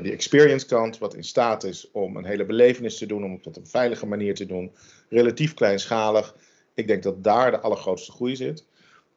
die 0.03 0.13
experience 0.13 0.67
kant, 0.67 0.99
wat 0.99 1.15
in 1.15 1.25
staat 1.25 1.65
is 1.65 1.91
om 1.93 2.17
een 2.17 2.25
hele 2.25 2.45
belevenis 2.45 2.99
te 2.99 3.07
doen, 3.07 3.25
om 3.25 3.33
het 3.33 3.47
op 3.47 3.57
een 3.57 3.67
veilige 3.67 4.07
manier 4.07 4.35
te 4.35 4.47
doen, 4.47 4.73
relatief 5.09 5.55
kleinschalig. 5.55 6.35
Ik 6.75 6.87
denk 6.87 7.03
dat 7.03 7.25
daar 7.25 7.51
de 7.51 7.61
allergrootste 7.61 8.13
groei 8.13 8.37
zit. 8.37 8.65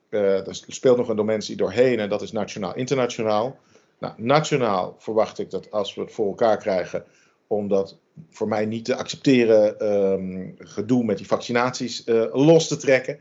Uh, 0.10 0.48
er 0.48 0.60
speelt 0.68 0.98
nog 0.98 1.10
een 1.10 1.16
dimensie 1.16 1.56
doorheen 1.56 2.00
en 2.00 2.10
dat 2.10 2.22
is 2.22 2.32
nationaal-internationaal. 2.32 3.60
Nou, 4.00 4.14
nationaal 4.18 4.96
verwacht 5.00 5.40
ik 5.40 5.50
dat 5.50 5.72
als 5.72 5.96
we 5.96 6.02
het 6.02 6.12
voor 6.12 6.28
elkaar 6.28 6.58
krijgen, 6.58 7.06
om 7.48 7.68
dat 7.68 7.98
voor 8.30 8.48
mij 8.48 8.66
niet 8.66 8.86
te 8.86 8.96
accepteren 8.96 9.92
um, 9.92 10.56
gedoe 10.58 11.04
met 11.04 11.18
die 11.18 11.28
vaccinaties 11.28 12.08
uh, 12.08 12.26
los 12.32 12.68
te 12.68 12.78
trekken. 12.78 13.20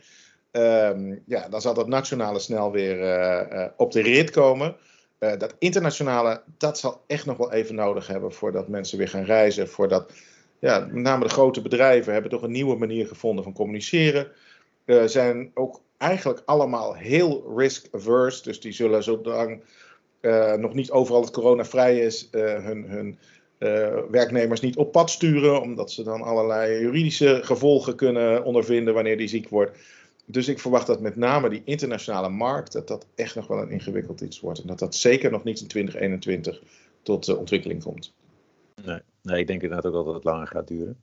Um, 0.52 1.22
ja, 1.26 1.48
dan 1.48 1.60
zal 1.60 1.74
dat 1.74 1.88
nationale 1.88 2.38
snel 2.38 2.72
weer 2.72 2.98
uh, 3.00 3.52
uh, 3.52 3.66
op 3.76 3.92
de 3.92 4.02
rit 4.02 4.30
komen. 4.30 4.76
dat 5.18 5.54
internationale, 5.58 6.42
dat 6.58 6.78
zal 6.78 7.04
echt 7.06 7.26
nog 7.26 7.36
wel 7.36 7.52
even 7.52 7.74
nodig 7.74 8.06
hebben 8.06 8.32
voordat 8.32 8.68
mensen 8.68 8.98
weer 8.98 9.08
gaan 9.08 9.24
reizen. 9.24 9.68
Voordat, 9.68 10.12
ja, 10.58 10.78
met 10.78 11.02
name 11.02 11.24
de 11.24 11.30
grote 11.30 11.62
bedrijven 11.62 12.12
hebben 12.12 12.30
toch 12.30 12.42
een 12.42 12.50
nieuwe 12.50 12.76
manier 12.76 13.06
gevonden 13.06 13.44
van 13.44 13.52
communiceren. 13.52 14.28
zijn 15.04 15.50
ook 15.54 15.80
eigenlijk 15.96 16.42
allemaal 16.44 16.94
heel 16.94 17.52
risk-averse. 17.56 18.42
Dus 18.42 18.60
die 18.60 18.72
zullen 18.72 19.02
zolang 19.02 19.62
nog 20.56 20.74
niet 20.74 20.90
overal 20.90 21.20
het 21.20 21.30
coronavrij 21.30 21.98
is, 21.98 22.28
hun, 22.30 22.84
hun 22.88 23.18
werknemers 24.10 24.60
niet 24.60 24.76
op 24.76 24.92
pad 24.92 25.10
sturen, 25.10 25.60
omdat 25.60 25.92
ze 25.92 26.02
dan 26.02 26.22
allerlei 26.22 26.80
juridische 26.80 27.40
gevolgen 27.42 27.96
kunnen 27.96 28.44
ondervinden 28.44 28.94
wanneer 28.94 29.16
die 29.16 29.28
ziek 29.28 29.48
wordt. 29.48 29.78
Dus 30.30 30.48
ik 30.48 30.58
verwacht 30.58 30.86
dat 30.86 31.00
met 31.00 31.16
name 31.16 31.48
die 31.48 31.62
internationale 31.64 32.28
markt, 32.28 32.72
dat 32.72 32.88
dat 32.88 33.06
echt 33.14 33.34
nog 33.34 33.46
wel 33.46 33.62
een 33.62 33.70
ingewikkeld 33.70 34.20
iets 34.20 34.40
wordt. 34.40 34.60
En 34.60 34.66
dat 34.66 34.78
dat 34.78 34.94
zeker 34.94 35.30
nog 35.30 35.44
niet 35.44 35.60
in 35.60 35.66
2021 35.66 36.62
tot 37.02 37.36
ontwikkeling 37.36 37.82
komt. 37.82 38.14
Nee, 38.84 39.00
nee, 39.22 39.40
ik 39.40 39.46
denk 39.46 39.62
inderdaad 39.62 39.92
ook 39.92 40.04
dat 40.04 40.14
het 40.14 40.24
langer 40.24 40.46
gaat 40.46 40.68
duren 40.68 40.96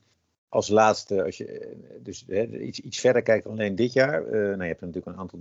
als 0.49 0.67
laatste, 0.67 1.23
als 1.23 1.37
je 1.37 1.45
eh, 1.45 1.75
dus 1.99 2.23
hè, 2.27 2.59
iets, 2.59 2.79
iets 2.79 2.99
verder 2.99 3.21
kijkt 3.21 3.43
dan 3.43 3.53
alleen 3.53 3.75
dit 3.75 3.93
jaar. 3.93 4.25
Uh, 4.25 4.31
nou, 4.31 4.61
je 4.61 4.67
hebt 4.67 4.81
natuurlijk 4.81 5.05
een 5.05 5.17
aantal 5.17 5.39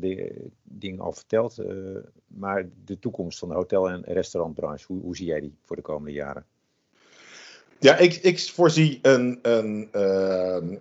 dingen 0.63 1.01
al 1.01 1.13
verteld. 1.13 1.59
Uh, 1.59 1.97
maar 2.27 2.69
de 2.85 2.99
toekomst 2.99 3.39
van 3.39 3.49
de 3.49 3.55
hotel- 3.55 3.91
en 3.91 4.03
restaurantbranche, 4.05 4.85
hoe, 4.87 5.01
hoe 5.01 5.17
zie 5.17 5.27
jij 5.27 5.41
die 5.41 5.55
voor 5.65 5.77
de 5.77 5.83
komende 5.83 6.13
jaren? 6.13 6.45
Ja, 7.79 7.97
ik, 7.97 8.15
ik 8.15 8.41
voorzie 8.41 8.99
een, 9.03 9.39
een, 9.43 9.89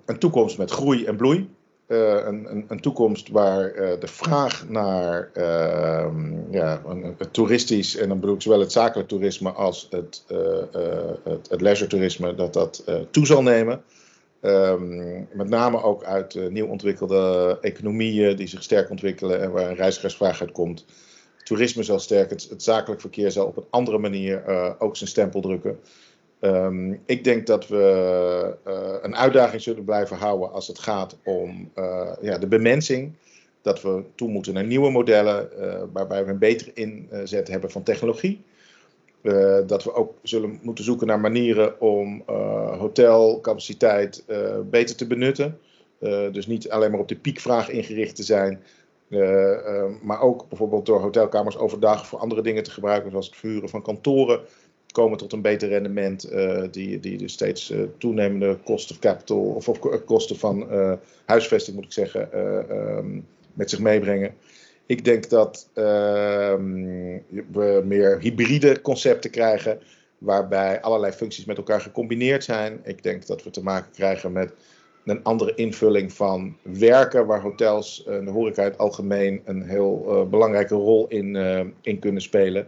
een 0.05 0.19
toekomst 0.19 0.57
met 0.57 0.71
groei 0.71 1.05
en 1.05 1.15
bloei. 1.17 1.49
Een, 1.87 2.51
een, 2.51 2.65
een, 2.67 2.79
toekomst 2.79 3.29
waar 3.29 3.73
de 3.99 4.07
vraag 4.07 4.69
naar 4.69 5.29
ehm, 5.33 6.51
ja, 6.51 6.81
een, 6.85 7.15
toeristisch, 7.31 7.95
en 7.95 8.07
dan 8.09 8.19
bedoel 8.19 8.35
ik 8.35 8.41
zowel 8.41 8.59
het 8.59 8.71
zakelijk 8.71 9.09
toerisme 9.09 9.51
als 9.51 9.87
het, 9.89 10.23
het, 11.23 11.49
het 11.49 11.61
leisure 11.61 11.89
toerisme, 11.89 12.35
dat 12.35 12.53
dat 12.53 12.83
toe 13.11 13.25
zal 13.25 13.41
nemen. 13.41 13.83
Um, 14.41 15.27
met 15.33 15.49
name 15.49 15.81
ook 15.83 16.03
uit 16.03 16.49
nieuw 16.49 16.67
ontwikkelde 16.67 17.57
economieën 17.61 18.35
die 18.35 18.47
zich 18.47 18.63
sterk 18.63 18.89
ontwikkelen 18.89 19.41
en 19.41 19.51
waar 19.51 19.69
een 19.69 19.75
reizigersvraag 19.75 20.41
uit 20.41 20.51
komt. 20.51 20.85
Toerisme 21.43 21.83
zal 21.83 21.99
sterk, 21.99 22.29
het, 22.29 22.53
zakelijk 22.57 23.01
verkeer 23.01 23.31
zal 23.31 23.45
op 23.45 23.57
een 23.57 23.67
andere 23.69 23.97
manier 23.97 24.43
ook 24.79 24.97
zijn 24.97 25.09
stempel 25.09 25.41
drukken. 25.41 25.79
Um, 26.45 27.01
ik 27.05 27.23
denk 27.23 27.47
dat 27.47 27.67
we 27.67 28.55
uh, 28.67 28.73
een 29.01 29.15
uitdaging 29.15 29.61
zullen 29.61 29.83
blijven 29.83 30.17
houden 30.17 30.51
als 30.51 30.67
het 30.67 30.79
gaat 30.79 31.17
om 31.23 31.71
ja, 32.21 32.37
de 32.37 32.47
bemensing. 32.47 33.13
Dat 33.61 33.81
we 33.81 34.03
toe 34.15 34.29
moeten 34.29 34.53
naar 34.53 34.65
nieuwe 34.65 34.91
modellen 34.91 35.49
waarbij 35.93 36.25
we 36.25 36.31
een 36.31 36.37
betere 36.37 36.71
inzet 36.73 37.47
hebben 37.47 37.71
van 37.71 37.83
technologie. 37.83 38.43
Dat 39.65 39.83
we 39.83 39.93
ook 39.93 40.13
zullen 40.23 40.59
moeten 40.61 40.83
zoeken 40.83 41.07
naar 41.07 41.19
manieren 41.19 41.81
om 41.81 42.23
hotelcapaciteit 42.77 44.25
beter 44.69 44.95
te 44.95 45.07
benutten. 45.07 45.59
dus 46.31 46.47
niet 46.47 46.69
alleen 46.69 46.91
maar 46.91 46.99
op 46.99 47.07
de 47.07 47.15
piekvraag 47.15 47.69
ingericht 47.69 48.15
te 48.15 48.23
zijn, 48.23 48.61
maar 50.01 50.21
ook 50.21 50.49
bijvoorbeeld 50.49 50.85
door 50.85 50.99
hotelkamers 51.01 51.57
overdag 51.57 52.07
voor 52.07 52.19
andere 52.19 52.41
dingen 52.41 52.63
te 52.63 52.71
gebruiken, 52.71 53.11
zoals 53.11 53.25
het 53.25 53.35
verhuren 53.35 53.69
van 53.69 53.81
kantoren, 53.81 54.39
komen 54.95 55.17
tot 55.17 55.33
een 55.33 55.41
beter 55.41 55.69
rendement 55.69 56.29
die, 56.71 56.99
die 56.99 57.17
de 57.17 57.27
steeds 57.27 57.73
toenemende 57.97 58.57
kosten 58.63 58.95
of 58.95 59.01
capital 59.01 59.39
of, 59.39 59.69
of 59.69 60.03
kosten 60.05 60.35
van 60.35 60.67
huisvesting 61.25 61.75
moet 61.75 61.85
ik 61.85 61.93
zeggen 61.93 62.39
um, 62.39 63.27
met 63.53 63.69
zich 63.69 63.79
meebrengen. 63.79 64.33
Ik 64.85 65.05
denk 65.05 65.29
dat 65.29 65.69
uh, 65.73 65.83
we 67.51 67.81
meer 67.85 68.19
hybride 68.19 68.81
concepten 68.81 69.31
krijgen, 69.31 69.79
waarbij 70.17 70.81
allerlei 70.81 71.11
functies 71.11 71.45
met 71.45 71.57
elkaar 71.57 71.81
gecombineerd 71.81 72.43
zijn. 72.43 72.79
Ik 72.83 73.03
denk 73.03 73.25
dat 73.25 73.43
we 73.43 73.49
te 73.49 73.63
maken 73.63 73.91
krijgen 73.91 74.31
met 74.31 74.53
een 75.05 75.23
andere 75.23 75.55
invulling 75.55 76.13
van 76.13 76.57
werken, 76.61 77.25
waar 77.25 77.41
hotels 77.41 78.05
en 78.05 78.25
de 78.25 78.31
horeca 78.31 78.63
in 78.63 78.69
het 78.69 78.77
algemeen 78.77 79.41
een 79.45 79.63
heel 79.63 80.27
belangrijke 80.29 80.75
rol 80.75 81.07
in, 81.07 81.35
in 81.81 81.99
kunnen 81.99 82.21
spelen. 82.21 82.67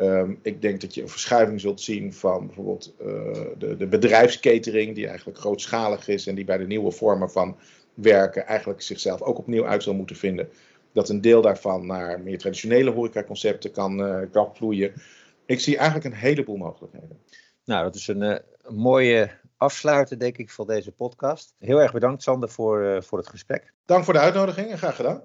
Um, 0.00 0.38
ik 0.42 0.62
denk 0.62 0.80
dat 0.80 0.94
je 0.94 1.02
een 1.02 1.08
verschuiving 1.08 1.60
zult 1.60 1.80
zien 1.80 2.12
van 2.12 2.46
bijvoorbeeld 2.46 2.94
uh, 3.00 3.06
de, 3.58 3.76
de 3.76 3.86
bedrijfskatering, 3.86 4.94
die 4.94 5.06
eigenlijk 5.06 5.38
grootschalig 5.38 6.08
is 6.08 6.26
en 6.26 6.34
die 6.34 6.44
bij 6.44 6.58
de 6.58 6.66
nieuwe 6.66 6.90
vormen 6.90 7.30
van 7.30 7.56
werken 7.94 8.46
eigenlijk 8.46 8.82
zichzelf 8.82 9.22
ook 9.22 9.38
opnieuw 9.38 9.66
uit 9.66 9.82
zal 9.82 9.94
moeten 9.94 10.16
vinden 10.16 10.48
dat 10.92 11.08
een 11.08 11.20
deel 11.20 11.42
daarvan 11.42 11.86
naar 11.86 12.20
meer 12.20 12.38
traditionele 12.38 12.90
horecaconcepten 12.90 13.70
kan, 13.70 14.00
uh, 14.00 14.22
kan 14.32 14.50
vloeien. 14.54 14.92
Ik 15.46 15.60
zie 15.60 15.76
eigenlijk 15.76 16.06
een 16.06 16.20
heleboel 16.20 16.56
mogelijkheden. 16.56 17.18
Nou, 17.64 17.84
dat 17.84 17.94
is 17.94 18.08
een, 18.08 18.22
uh, 18.22 18.36
mooie 18.68 19.30
afsluiter, 19.56 20.18
denk 20.18 20.38
ik, 20.38 20.50
van 20.50 20.66
deze 20.66 20.92
podcast. 20.92 21.54
Heel 21.58 21.80
erg 21.80 21.92
bedankt, 21.92 22.22
Sander, 22.22 22.48
voor, 22.48 23.02
voor 23.02 23.18
het 23.18 23.28
gesprek. 23.28 23.72
Dank 23.84 24.04
voor 24.04 24.14
de 24.14 24.20
uitnodiging 24.20 24.70
en 24.70 24.78
graag 24.78 24.96
gedaan. 24.96 25.22